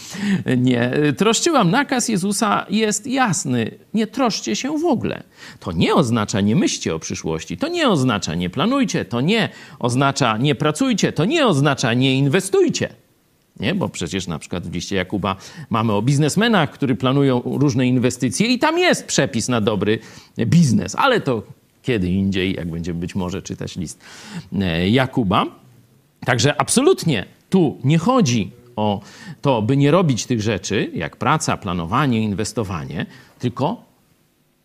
nie 0.57 0.93
troszczyłam. 1.17 1.71
Nakaz 1.71 2.09
Jezusa 2.09 2.67
jest 2.71 3.07
jasny. 3.07 3.71
Nie 3.95 4.07
troszcie 4.07 4.57
się 4.57 4.79
w 4.79 4.85
ogóle. 4.85 5.23
To 5.61 5.73
nie 5.73 5.95
oznacza 5.95 6.41
nie 6.41 6.57
myślcie 6.57 6.95
o 6.95 6.99
przyszłości. 6.99 7.57
To 7.57 7.69
nie 7.69 7.89
oznacza 7.89 8.35
nie 8.35 8.51
planujcie. 8.51 9.05
To 9.05 9.21
nie 9.21 9.49
oznacza 9.79 10.37
nie 10.37 10.55
pracujcie. 10.55 11.13
To 11.13 11.25
nie 11.25 11.47
oznacza 11.47 11.95
nie 11.95 12.19
inwestujcie. 12.19 12.89
Nie? 13.61 13.75
Bo 13.75 13.89
przecież 13.89 14.27
na 14.27 14.39
przykład 14.39 14.67
w 14.67 14.75
liście 14.75 14.97
Jakuba 14.97 15.37
mamy 15.71 15.93
o 15.93 16.03
biznesmenach, 16.03 16.71
którzy 16.71 16.95
planują 16.95 17.43
różne 17.45 17.87
inwestycje 17.87 18.47
i 18.47 18.59
tam 18.59 18.79
jest 18.79 19.07
przepis 19.07 19.49
na 19.49 19.61
dobry 19.61 19.99
biznes, 20.39 20.97
ale 20.97 21.21
to 21.21 21.43
kiedy 21.85 22.09
indziej, 22.09 22.55
jak 22.55 22.71
będziemy 22.71 23.01
być 23.01 23.15
może 23.15 23.43
czytać 23.43 23.77
list 23.77 24.01
e, 24.53 24.89
Jakuba. 24.89 25.47
Także 26.25 26.61
absolutnie 26.61 27.27
tu 27.51 27.79
nie 27.85 27.99
chodzi 27.99 28.51
o 28.77 29.01
to, 29.43 29.63
by 29.63 29.77
nie 29.77 29.91
robić 29.91 30.27
tych 30.27 30.43
rzeczy, 30.43 30.91
jak 30.95 31.17
praca, 31.17 31.57
planowanie, 31.57 32.23
inwestowanie, 32.23 33.07
tylko 33.39 33.85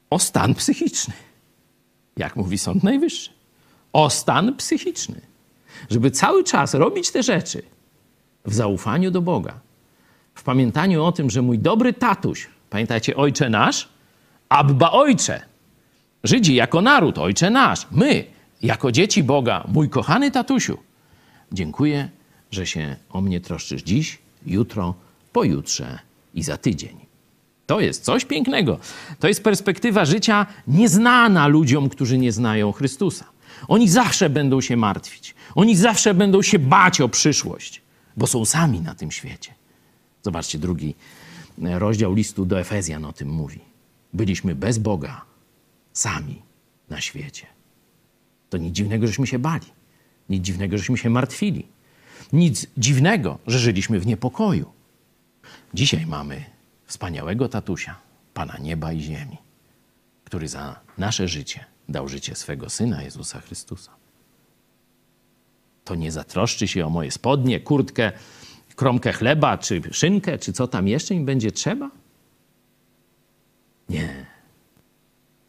o 0.10 0.20
stan 0.20 0.56
psychiczny. 0.56 1.14
Jak 2.18 2.36
mówi 2.36 2.58
Sąd 2.58 2.84
Najwyższy. 2.84 3.30
O 3.94 4.10
stan 4.10 4.56
psychiczny. 4.56 5.22
Żeby 5.90 6.12
cały 6.12 6.44
czas 6.44 6.74
robić 6.74 7.12
te 7.12 7.24
rzeczy 7.24 7.62
w 8.46 8.54
zaufaniu 8.54 9.12
do 9.12 9.22
Boga, 9.22 9.60
w 10.36 10.44
pamiętaniu 10.44 11.04
o 11.04 11.12
tym, 11.12 11.30
że 11.30 11.42
mój 11.42 11.60
dobry 11.60 11.94
tatuś, 11.94 12.48
pamiętajcie, 12.70 13.16
ojcze 13.16 13.50
nasz, 13.50 13.90
Abba 14.50 14.92
ojcze, 14.92 15.49
Żydzi 16.24 16.56
jako 16.56 16.82
naród, 16.82 17.18
ojcze 17.18 17.50
nasz, 17.50 17.88
my 17.92 18.26
jako 18.62 18.92
dzieci 18.92 19.24
Boga, 19.24 19.64
mój 19.68 19.90
kochany 19.90 20.32
tatusiu, 20.32 20.78
dziękuję, 21.52 22.10
że 22.52 22.66
się 22.66 22.96
o 23.10 23.22
mnie 23.22 23.42
troszczysz 23.42 23.84
dziś, 23.84 24.20
jutro, 24.46 24.96
pojutrze 25.34 26.00
i 26.34 26.44
za 26.44 26.58
tydzień. 26.58 26.98
To 27.66 27.80
jest 27.80 28.04
coś 28.04 28.26
pięknego. 28.26 28.80
To 29.20 29.28
jest 29.28 29.44
perspektywa 29.44 30.06
życia 30.06 30.46
nieznana 30.68 31.48
ludziom, 31.48 31.90
którzy 31.90 32.18
nie 32.18 32.32
znają 32.32 32.72
Chrystusa. 32.72 33.26
Oni 33.68 33.90
zawsze 33.90 34.30
będą 34.30 34.62
się 34.62 34.78
martwić. 34.78 35.36
Oni 35.56 35.76
zawsze 35.76 36.14
będą 36.14 36.42
się 36.42 36.60
bać 36.60 37.02
o 37.02 37.10
przyszłość, 37.10 37.82
bo 38.18 38.28
są 38.28 38.46
sami 38.46 38.82
na 38.82 38.96
tym 38.96 39.12
świecie. 39.12 39.54
Zobaczcie, 40.24 40.58
drugi 40.58 40.96
rozdział 41.58 42.14
listu 42.14 42.46
do 42.46 42.60
Efezjan 42.60 43.06
o 43.06 43.14
tym 43.14 43.30
mówi. 43.30 43.60
Byliśmy 44.14 44.56
bez 44.56 44.78
Boga, 44.78 45.22
sami 45.94 46.42
na 46.90 47.02
świecie. 47.02 47.48
To 48.50 48.58
nic 48.58 48.76
dziwnego, 48.76 49.08
żeśmy 49.08 49.28
się 49.28 49.40
bali. 49.40 49.66
Nic 50.30 50.44
dziwnego, 50.44 50.78
żeśmy 50.78 50.98
się 50.98 51.10
martwili. 51.10 51.68
Nic 52.34 52.68
dziwnego, 52.78 53.40
że 53.48 53.60
żyliśmy 53.60 54.00
w 54.00 54.08
niepokoju. 54.08 54.72
Dzisiaj 55.74 56.06
mamy 56.06 56.46
wspaniałego 56.86 57.50
tatusia, 57.50 57.96
Pana 58.34 58.58
nieba 58.58 58.94
i 58.94 59.02
ziemi, 59.02 59.38
który 60.24 60.48
za 60.48 60.80
nasze 60.98 61.28
życie 61.28 61.66
dał 61.90 62.08
życie 62.08 62.36
swego 62.36 62.70
Syna 62.70 63.04
Jezusa 63.04 63.40
Chrystusa. 63.40 63.92
To 65.84 65.96
nie 65.96 66.12
zatroszczy 66.12 66.68
się 66.68 66.86
o 66.86 66.90
moje 66.90 67.12
spodnie, 67.12 67.60
kurtkę, 67.60 68.12
kromkę 68.76 69.14
chleba, 69.14 69.58
czy 69.58 69.82
szynkę, 69.92 70.38
czy 70.38 70.54
co 70.54 70.68
tam 70.68 70.88
jeszcze 70.88 71.14
im 71.14 71.26
będzie 71.26 71.52
trzeba? 71.52 71.92
Nie. 73.90 74.26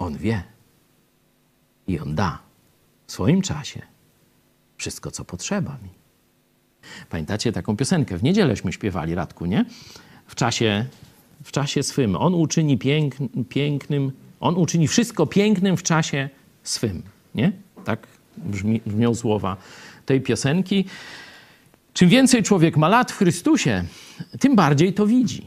On 0.00 0.16
wie 0.16 0.42
i 1.86 1.98
on 1.98 2.14
da 2.14 2.38
w 3.06 3.12
swoim 3.12 3.42
czasie 3.42 3.82
wszystko, 4.76 5.10
co 5.10 5.24
potrzeba 5.24 5.78
mi. 5.82 5.88
Pamiętacie 7.10 7.52
taką 7.52 7.76
piosenkę? 7.76 8.18
W 8.18 8.22
niedzielęśmy 8.22 8.72
śpiewali, 8.72 9.14
Radku, 9.14 9.46
nie? 9.46 9.64
W 10.26 10.34
czasie, 10.34 10.86
w 11.44 11.52
czasie 11.52 11.82
swym. 11.82 12.16
On 12.16 12.34
uczyni 12.34 12.78
pięk, 12.78 13.14
pięknym, 13.48 14.12
on 14.40 14.56
uczyni 14.56 14.88
wszystko 14.88 15.26
pięknym 15.26 15.76
w 15.76 15.82
czasie 15.82 16.28
swym, 16.62 17.02
nie? 17.34 17.52
Tak 17.84 18.06
brzmi, 18.36 18.80
brzmią 18.86 19.14
słowa 19.14 19.56
tej 20.06 20.20
piosenki. 20.20 20.84
Czym 21.92 22.08
więcej 22.08 22.42
człowiek 22.42 22.76
ma 22.76 22.88
lat 22.88 23.12
w 23.12 23.16
Chrystusie, 23.16 23.84
tym 24.40 24.56
bardziej 24.56 24.94
to 24.94 25.06
widzi. 25.06 25.46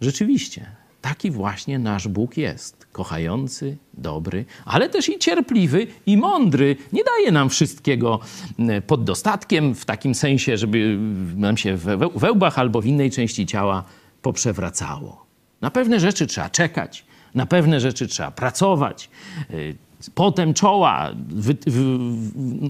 Rzeczywiście. 0.00 0.79
Taki 1.00 1.30
właśnie 1.30 1.78
nasz 1.78 2.08
Bóg 2.08 2.36
jest. 2.36 2.86
Kochający, 2.92 3.76
dobry, 3.94 4.44
ale 4.64 4.88
też 4.88 5.08
i 5.08 5.18
cierpliwy 5.18 5.86
i 6.06 6.16
mądry. 6.16 6.76
Nie 6.92 7.04
daje 7.04 7.32
nam 7.32 7.50
wszystkiego 7.50 8.20
mm, 8.58 8.82
pod 8.82 9.04
dostatkiem, 9.04 9.74
w 9.74 9.84
takim 9.84 10.14
sensie, 10.14 10.56
żeby 10.56 10.98
nam 11.36 11.56
się 11.56 11.76
we 12.14 12.32
łbach 12.32 12.58
albo 12.58 12.80
w 12.80 12.86
innej 12.86 13.10
części 13.10 13.46
ciała 13.46 13.84
poprzewracało. 14.22 15.26
Na 15.60 15.70
pewne 15.70 16.00
rzeczy 16.00 16.26
trzeba 16.26 16.48
czekać, 16.48 17.04
na 17.34 17.46
pewne 17.46 17.80
rzeczy 17.80 18.08
trzeba 18.08 18.30
pracować. 18.30 19.10
Y, 19.50 19.76
potem 20.14 20.54
czoła, 20.54 21.10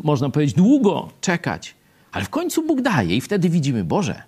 można 0.04 0.30
powiedzieć, 0.30 0.56
długo 0.56 1.08
czekać. 1.20 1.74
Ale 2.12 2.24
w 2.24 2.30
końcu 2.30 2.66
Bóg 2.66 2.80
daje 2.80 3.16
i 3.16 3.20
wtedy 3.20 3.48
widzimy, 3.48 3.84
Boże, 3.84 4.22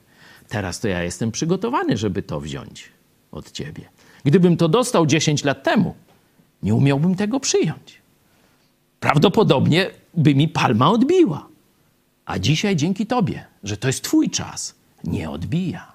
teraz 0.49 0.81
to 0.81 0.89
ja 0.89 1.03
jestem 1.03 1.33
przygotowany, 1.33 1.97
żeby 1.97 2.23
to 2.23 2.41
wziąć 2.41 2.93
od 3.33 3.53
Ciebie. 3.53 3.89
Gdybym 4.25 4.57
to 4.57 4.69
dostał 4.69 5.07
10 5.07 5.45
lat 5.45 5.63
temu, 5.63 5.95
nie 6.63 6.75
umiałbym 6.75 7.15
tego 7.15 7.41
przyjąć. 7.41 8.03
Prawdopodobnie 9.01 9.91
by 10.15 10.35
mi 10.35 10.49
palma 10.49 10.91
odbiła. 10.91 11.49
A 12.25 12.39
dzisiaj 12.39 12.77
dzięki 12.77 13.07
Tobie, 13.07 13.45
że 13.63 13.77
to 13.77 13.89
jest 13.89 14.05
Twój 14.05 14.31
czas, 14.31 14.75
nie 15.05 15.31
odbija. 15.31 15.93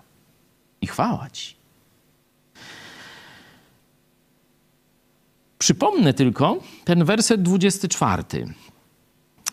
I 0.81 0.87
chwała 0.87 1.29
Ci. 1.29 1.55
Przypomnę 5.57 6.13
tylko 6.13 6.57
ten 6.85 7.05
werset 7.05 7.41
24. 7.41 8.23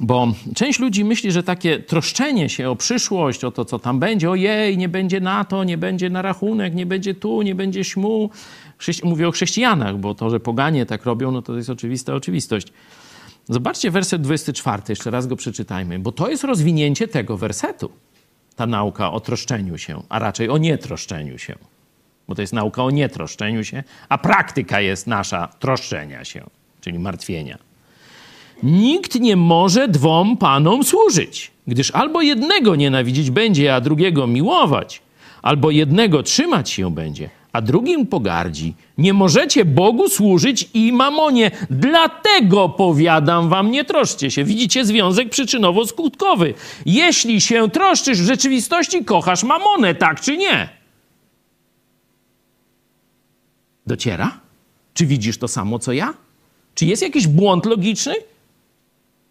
Bo 0.00 0.32
część 0.54 0.78
ludzi 0.78 1.04
myśli, 1.04 1.32
że 1.32 1.42
takie 1.42 1.78
troszczenie 1.78 2.48
się 2.48 2.70
o 2.70 2.76
przyszłość, 2.76 3.44
o 3.44 3.50
to, 3.50 3.64
co 3.64 3.78
tam 3.78 3.98
będzie, 3.98 4.30
ojej, 4.30 4.78
nie 4.78 4.88
będzie 4.88 5.20
na 5.20 5.44
to, 5.44 5.64
nie 5.64 5.78
będzie 5.78 6.10
na 6.10 6.22
rachunek, 6.22 6.74
nie 6.74 6.86
będzie 6.86 7.14
tu, 7.14 7.42
nie 7.42 7.54
będzie 7.54 7.84
śmu. 7.84 8.30
Mówię 9.04 9.28
o 9.28 9.30
chrześcijanach, 9.30 9.98
bo 9.98 10.14
to, 10.14 10.30
że 10.30 10.40
poganie 10.40 10.86
tak 10.86 11.04
robią, 11.04 11.30
no 11.30 11.42
to 11.42 11.56
jest 11.56 11.70
oczywista 11.70 12.14
oczywistość. 12.14 12.72
Zobaczcie 13.48 13.90
werset 13.90 14.22
24, 14.22 14.82
jeszcze 14.88 15.10
raz 15.10 15.26
go 15.26 15.36
przeczytajmy, 15.36 15.98
bo 15.98 16.12
to 16.12 16.30
jest 16.30 16.44
rozwinięcie 16.44 17.08
tego 17.08 17.36
wersetu. 17.36 17.90
Ta 18.56 18.66
nauka 18.66 19.12
o 19.12 19.20
troszczeniu 19.20 19.78
się, 19.78 20.02
a 20.08 20.18
raczej 20.18 20.48
o 20.48 20.58
nietroszczeniu 20.58 21.38
się. 21.38 21.54
Bo 22.28 22.34
to 22.34 22.40
jest 22.40 22.52
nauka 22.52 22.84
o 22.84 22.90
nietroszczeniu 22.90 23.64
się, 23.64 23.82
a 24.08 24.18
praktyka 24.18 24.80
jest 24.80 25.06
nasza 25.06 25.48
troszczenia 25.58 26.24
się, 26.24 26.44
czyli 26.80 26.98
martwienia. 26.98 27.58
Nikt 28.62 29.20
nie 29.20 29.36
może 29.36 29.88
dwom 29.88 30.36
panom 30.36 30.84
służyć, 30.84 31.50
gdyż 31.66 31.90
albo 31.90 32.22
jednego 32.22 32.76
nienawidzić 32.76 33.30
będzie, 33.30 33.74
a 33.74 33.80
drugiego 33.80 34.26
miłować, 34.26 35.02
albo 35.42 35.70
jednego 35.70 36.22
trzymać 36.22 36.70
się 36.70 36.94
będzie, 36.94 37.30
a 37.52 37.60
drugim 37.60 38.06
pogardzi. 38.06 38.74
Nie 38.98 39.12
możecie 39.12 39.64
Bogu 39.64 40.08
służyć 40.08 40.68
i 40.74 40.92
mamonie. 40.92 41.50
Dlatego 41.70 42.68
powiadam 42.68 43.48
wam, 43.48 43.70
nie 43.70 43.84
troszcie 43.84 44.30
się. 44.30 44.44
Widzicie 44.44 44.84
związek 44.84 45.28
przyczynowo-skutkowy. 45.28 46.54
Jeśli 46.86 47.40
się 47.40 47.70
troszczysz, 47.70 48.22
w 48.22 48.26
rzeczywistości 48.26 49.04
kochasz 49.04 49.44
mamonę, 49.44 49.94
tak 49.94 50.20
czy 50.20 50.36
nie? 50.36 50.68
Dociera? 53.86 54.40
Czy 54.94 55.06
widzisz 55.06 55.38
to 55.38 55.48
samo, 55.48 55.78
co 55.78 55.92
ja? 55.92 56.14
Czy 56.74 56.86
jest 56.86 57.02
jakiś 57.02 57.26
błąd 57.26 57.66
logiczny? 57.66 58.14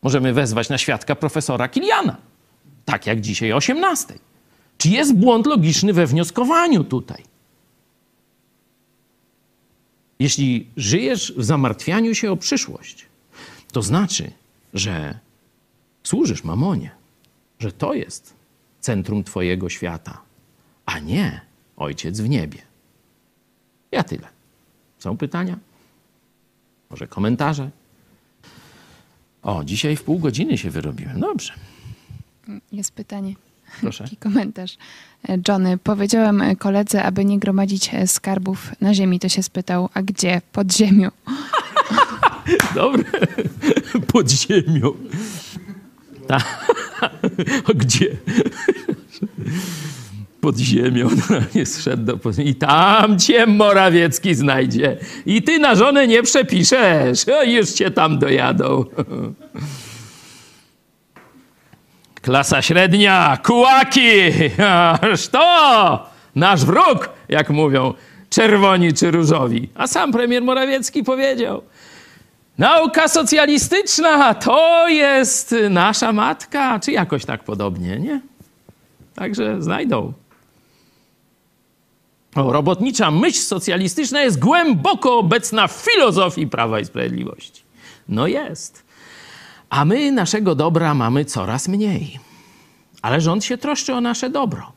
Możemy 0.04 0.34
wezwać 0.34 0.70
na 0.70 0.78
świadka 0.78 1.16
profesora 1.16 1.68
Kiliana, 1.70 2.18
tak 2.86 3.08
jak 3.08 3.22
dzisiaj 3.22 3.54
o 3.54 3.56
18. 3.56 4.14
Czy 4.78 4.90
jest 4.90 5.16
błąd 5.16 5.46
logiczny 5.46 5.94
we 5.94 6.08
wnioskowaniu 6.08 6.84
tutaj? 6.84 7.24
Jeśli 10.20 10.68
żyjesz 10.78 11.34
w 11.38 11.44
zamartwianiu 11.44 12.16
się 12.16 12.32
o 12.32 12.38
przyszłość, 12.38 13.06
to 13.72 13.82
znaczy, 13.82 14.32
że 14.74 15.20
służysz 16.04 16.44
mamonie, 16.44 16.92
że 17.60 17.72
to 17.72 17.94
jest 17.94 18.34
centrum 18.80 19.24
Twojego 19.24 19.70
świata, 19.70 20.22
a 20.86 21.00
nie 21.00 21.42
Ojciec 21.78 22.20
w 22.20 22.30
niebie. 22.30 22.62
Ja 23.92 24.04
tyle. 24.04 24.28
Są 25.00 25.18
pytania? 25.18 25.58
Może 26.90 27.08
komentarze? 27.08 27.70
O, 29.44 29.64
dzisiaj 29.64 29.96
w 29.96 30.04
pół 30.04 30.20
godziny 30.20 30.58
się 30.58 30.70
wyrobiłem. 30.70 31.20
Dobrze. 31.20 31.54
Jest 32.72 32.92
pytanie. 32.92 33.34
Proszę. 33.82 34.04
Taki 34.04 34.18
komentarz. 34.18 34.78
Johnny, 35.48 35.78
powiedziałem 35.78 36.44
koledze, 36.56 37.04
aby 37.04 37.26
nie 37.26 37.40
gromadzić 37.40 37.92
skarbów 38.06 38.72
na 38.82 38.94
ziemi. 38.94 39.20
To 39.20 39.30
się 39.30 39.44
spytał, 39.44 39.90
a 39.94 40.02
gdzie? 40.02 40.42
Pod 40.52 40.74
ziemią. 40.74 41.10
Dobre. 42.76 43.04
Pod 44.08 44.32
ziemią. 44.32 44.94
Ta. 46.28 46.38
Gdzie? 47.76 48.18
Pod 50.44 50.58
ziemią. 50.58 51.10
Nie 51.56 51.66
zszedł 51.66 52.04
do 52.04 52.18
pod... 52.18 52.40
I 52.40 52.56
tam 52.56 53.20
cię 53.20 53.46
Morawiecki 53.46 54.36
znajdzie. 54.36 54.98
I 55.26 55.42
ty 55.42 55.60
na 55.60 55.76
żonę 55.76 56.08
nie 56.08 56.24
przepiszesz. 56.24 57.26
Już 57.46 57.70
cię 57.70 57.92
tam 57.92 58.20
dojadą. 58.20 58.86
Klasa 62.22 62.62
średnia, 62.62 63.38
kułaki, 63.44 64.10
aż 65.02 65.28
to 65.28 66.08
nasz 66.36 66.66
wróg, 66.66 67.10
jak 67.30 67.50
mówią 67.50 67.94
czerwoni 68.30 68.94
czy 68.94 69.12
różowi. 69.12 69.70
A 69.76 69.88
sam 69.88 70.12
premier 70.12 70.44
Morawiecki 70.44 71.04
powiedział, 71.04 71.62
nauka 72.58 73.08
socjalistyczna 73.08 74.34
to 74.34 74.88
jest 74.88 75.56
nasza 75.70 76.14
matka, 76.14 76.80
czy 76.80 76.92
jakoś 76.92 77.26
tak 77.26 77.44
podobnie, 77.44 78.00
nie? 78.00 78.22
Także 79.16 79.62
znajdą. 79.62 80.14
Robotnicza 82.36 83.12
myśl 83.12 83.40
socjalistyczna 83.40 84.22
jest 84.22 84.40
głęboko 84.40 85.18
obecna 85.18 85.68
w 85.68 85.72
filozofii 85.72 86.48
Prawa 86.48 86.80
i 86.80 86.86
Sprawiedliwości. 86.86 87.64
No 88.10 88.28
jest. 88.28 88.84
A 89.70 89.86
my 89.86 90.12
naszego 90.12 90.56
dobra 90.56 90.94
mamy 90.94 91.26
coraz 91.26 91.68
mniej. 91.68 92.20
Ale 93.02 93.22
rząd 93.22 93.46
się 93.46 93.58
troszczy 93.58 93.94
o 93.94 94.02
nasze 94.02 94.30
dobro. 94.30 94.72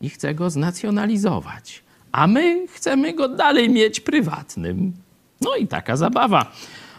I 0.00 0.10
chce 0.10 0.34
go 0.34 0.50
znacjonalizować. 0.50 1.82
A 2.12 2.26
my 2.26 2.66
chcemy 2.68 3.12
go 3.12 3.28
dalej 3.28 3.70
mieć 3.70 4.00
prywatnym. 4.00 4.92
No 5.40 5.56
i 5.56 5.66
taka 5.66 5.96
zabawa. 5.96 6.52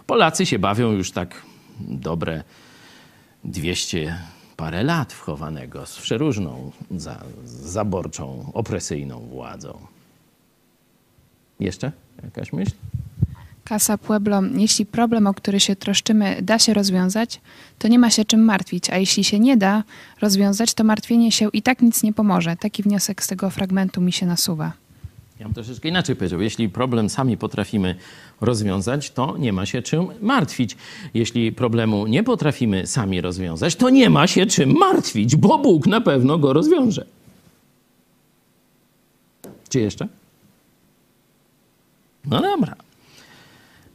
Polacy 0.07 0.45
się 0.45 0.59
bawią 0.59 0.91
już 0.91 1.11
tak 1.11 1.41
dobre 1.79 2.43
200 3.43 4.17
parę 4.63 4.83
lat 4.83 5.13
wchowanego 5.13 5.85
z 5.85 5.97
przeróżną, 5.97 6.71
za, 6.91 7.19
zaborczą, 7.45 8.51
opresyjną 8.53 9.19
władzą. 9.19 9.77
Jeszcze 11.59 11.91
jakaś 12.23 12.53
myśl? 12.53 12.71
Casa 13.69 13.97
Pueblo, 13.97 14.41
jeśli 14.55 14.85
problem, 14.85 15.27
o 15.27 15.33
który 15.33 15.59
się 15.59 15.75
troszczymy, 15.75 16.37
da 16.41 16.59
się 16.59 16.73
rozwiązać, 16.73 17.41
to 17.79 17.87
nie 17.87 17.99
ma 17.99 18.09
się 18.09 18.25
czym 18.25 18.45
martwić, 18.45 18.89
a 18.89 18.97
jeśli 18.97 19.23
się 19.23 19.39
nie 19.39 19.57
da 19.57 19.83
rozwiązać, 20.21 20.73
to 20.73 20.83
martwienie 20.83 21.31
się 21.31 21.49
i 21.53 21.61
tak 21.61 21.81
nic 21.81 22.03
nie 22.03 22.13
pomoże. 22.13 22.55
Taki 22.55 22.83
wniosek 22.83 23.23
z 23.23 23.27
tego 23.27 23.49
fragmentu 23.49 24.01
mi 24.01 24.11
się 24.11 24.25
nasuwa. 24.25 24.82
Ja 25.43 25.47
bym 25.47 25.53
troszeczkę 25.55 25.89
inaczej 25.89 26.15
powiedział. 26.15 26.41
Jeśli 26.41 26.69
problem 26.69 27.09
sami 27.09 27.37
potrafimy 27.37 27.95
rozwiązać, 28.41 29.11
to 29.11 29.37
nie 29.37 29.53
ma 29.53 29.65
się 29.65 29.81
czym 29.81 30.07
martwić. 30.21 30.77
Jeśli 31.13 31.51
problemu 31.51 32.07
nie 32.07 32.23
potrafimy 32.23 32.87
sami 32.87 33.21
rozwiązać, 33.21 33.75
to 33.75 33.89
nie 33.89 34.09
ma 34.09 34.27
się 34.27 34.45
czym 34.45 34.77
martwić, 34.77 35.35
bo 35.35 35.57
Bóg 35.57 35.87
na 35.87 36.01
pewno 36.01 36.37
go 36.37 36.53
rozwiąże. 36.53 37.05
Czy 39.69 39.79
jeszcze? 39.79 40.07
No 42.25 42.41
dobra. 42.41 42.75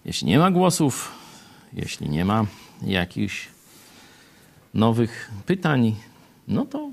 Jeśli 0.05 0.29
nie 0.29 0.39
ma 0.39 0.51
głosów, 0.51 1.13
jeśli 1.73 2.09
nie 2.09 2.25
ma 2.25 2.47
jakichś 2.83 3.49
nowych 4.75 5.31
pytań, 5.47 5.97
no 6.49 6.67
to 6.67 6.91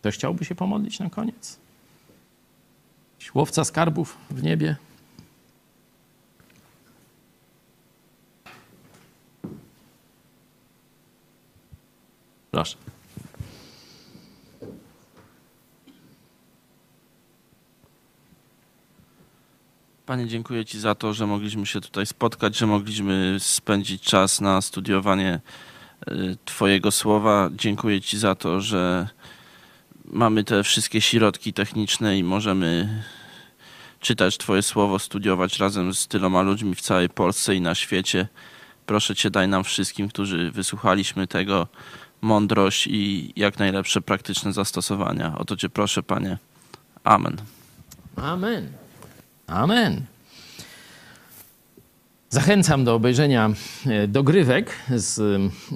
ktoś 0.00 0.14
chciałby 0.14 0.44
się 0.44 0.54
pomodlić 0.54 0.98
na 0.98 1.10
koniec. 1.10 1.65
Łowca 3.34 3.64
skarbów 3.64 4.16
w 4.30 4.42
niebie. 4.42 4.76
Proszę. 12.50 12.76
Panie, 20.06 20.26
dziękuję 20.26 20.64
Ci 20.64 20.80
za 20.80 20.94
to, 20.94 21.12
że 21.12 21.26
mogliśmy 21.26 21.66
się 21.66 21.80
tutaj 21.80 22.06
spotkać, 22.06 22.56
że 22.56 22.66
mogliśmy 22.66 23.36
spędzić 23.38 24.02
czas 24.02 24.40
na 24.40 24.60
studiowanie 24.60 25.40
y, 26.08 26.36
Twojego 26.44 26.90
słowa. 26.90 27.50
Dziękuję 27.52 28.00
Ci 28.00 28.18
za 28.18 28.34
to, 28.34 28.60
że 28.60 29.08
mamy 30.04 30.44
te 30.44 30.62
wszystkie 30.62 31.00
środki 31.00 31.52
techniczne 31.52 32.18
i 32.18 32.24
możemy 32.24 33.02
czytać 34.00 34.38
Twoje 34.38 34.62
słowo, 34.62 34.98
studiować 34.98 35.58
razem 35.58 35.94
z 35.94 36.06
tyloma 36.08 36.42
ludźmi 36.42 36.74
w 36.74 36.80
całej 36.80 37.08
Polsce 37.08 37.54
i 37.54 37.60
na 37.60 37.74
świecie. 37.74 38.28
Proszę 38.86 39.14
Cię, 39.14 39.30
daj 39.30 39.48
nam 39.48 39.64
wszystkim, 39.64 40.08
którzy 40.08 40.50
wysłuchaliśmy 40.50 41.26
tego, 41.26 41.66
mądrość 42.20 42.86
i 42.86 43.32
jak 43.36 43.58
najlepsze 43.58 44.00
praktyczne 44.00 44.52
zastosowania. 44.52 45.38
O 45.38 45.44
to 45.44 45.56
Cię 45.56 45.68
proszę, 45.68 46.02
Panie. 46.02 46.38
Amen. 47.04 47.36
Amen. 48.16 48.68
Amen. 49.46 50.02
Zachęcam 52.30 52.84
do 52.84 52.94
obejrzenia 52.94 53.50
e, 53.86 54.08
dogrywek 54.08 54.76
z 54.96 55.20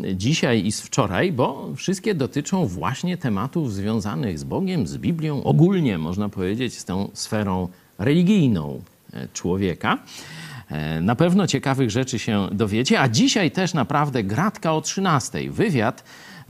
e, 0.05 0.17
dzisiaj 0.17 0.67
i 0.67 0.73
z 0.73 0.81
wczoraj, 0.81 1.33
bo 1.33 1.75
wszystkie 1.77 2.15
dotyczą 2.15 2.67
właśnie 2.67 3.17
tematów 3.17 3.73
związanych 3.73 4.39
z 4.39 4.45
Bogiem, 4.45 4.87
z 4.87 4.97
Biblią, 4.99 5.45
ogólnie 5.45 5.99
można 5.99 6.29
powiedzieć 6.29 6.79
z 6.79 6.85
tą 6.85 7.11
sferą 7.15 7.69
religijną 8.01 8.83
e, 9.13 9.29
człowieka. 9.29 9.99
E, 10.71 11.01
Na 11.01 11.15
pewno 11.15 11.47
ciekawych 11.47 11.91
rzeczy 11.91 12.19
się 12.19 12.49
dowiecie, 12.53 13.01
a 13.01 13.09
dzisiaj 13.09 13.51
też 13.51 13.75
naprawdę 13.75 14.25
gratka 14.25 14.73
o 14.73 14.81
13. 14.81 15.51
Wywiad 15.51 16.05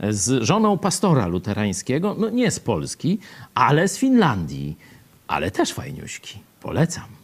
z 0.09 0.43
żoną 0.43 0.77
pastora 0.77 1.27
luterańskiego, 1.27 2.15
no 2.19 2.29
nie 2.29 2.51
z 2.51 2.59
Polski, 2.59 3.19
ale 3.53 3.87
z 3.87 3.97
Finlandii, 3.97 4.77
ale 5.27 5.51
też 5.51 5.73
fajniuśki. 5.73 6.39
Polecam. 6.61 7.20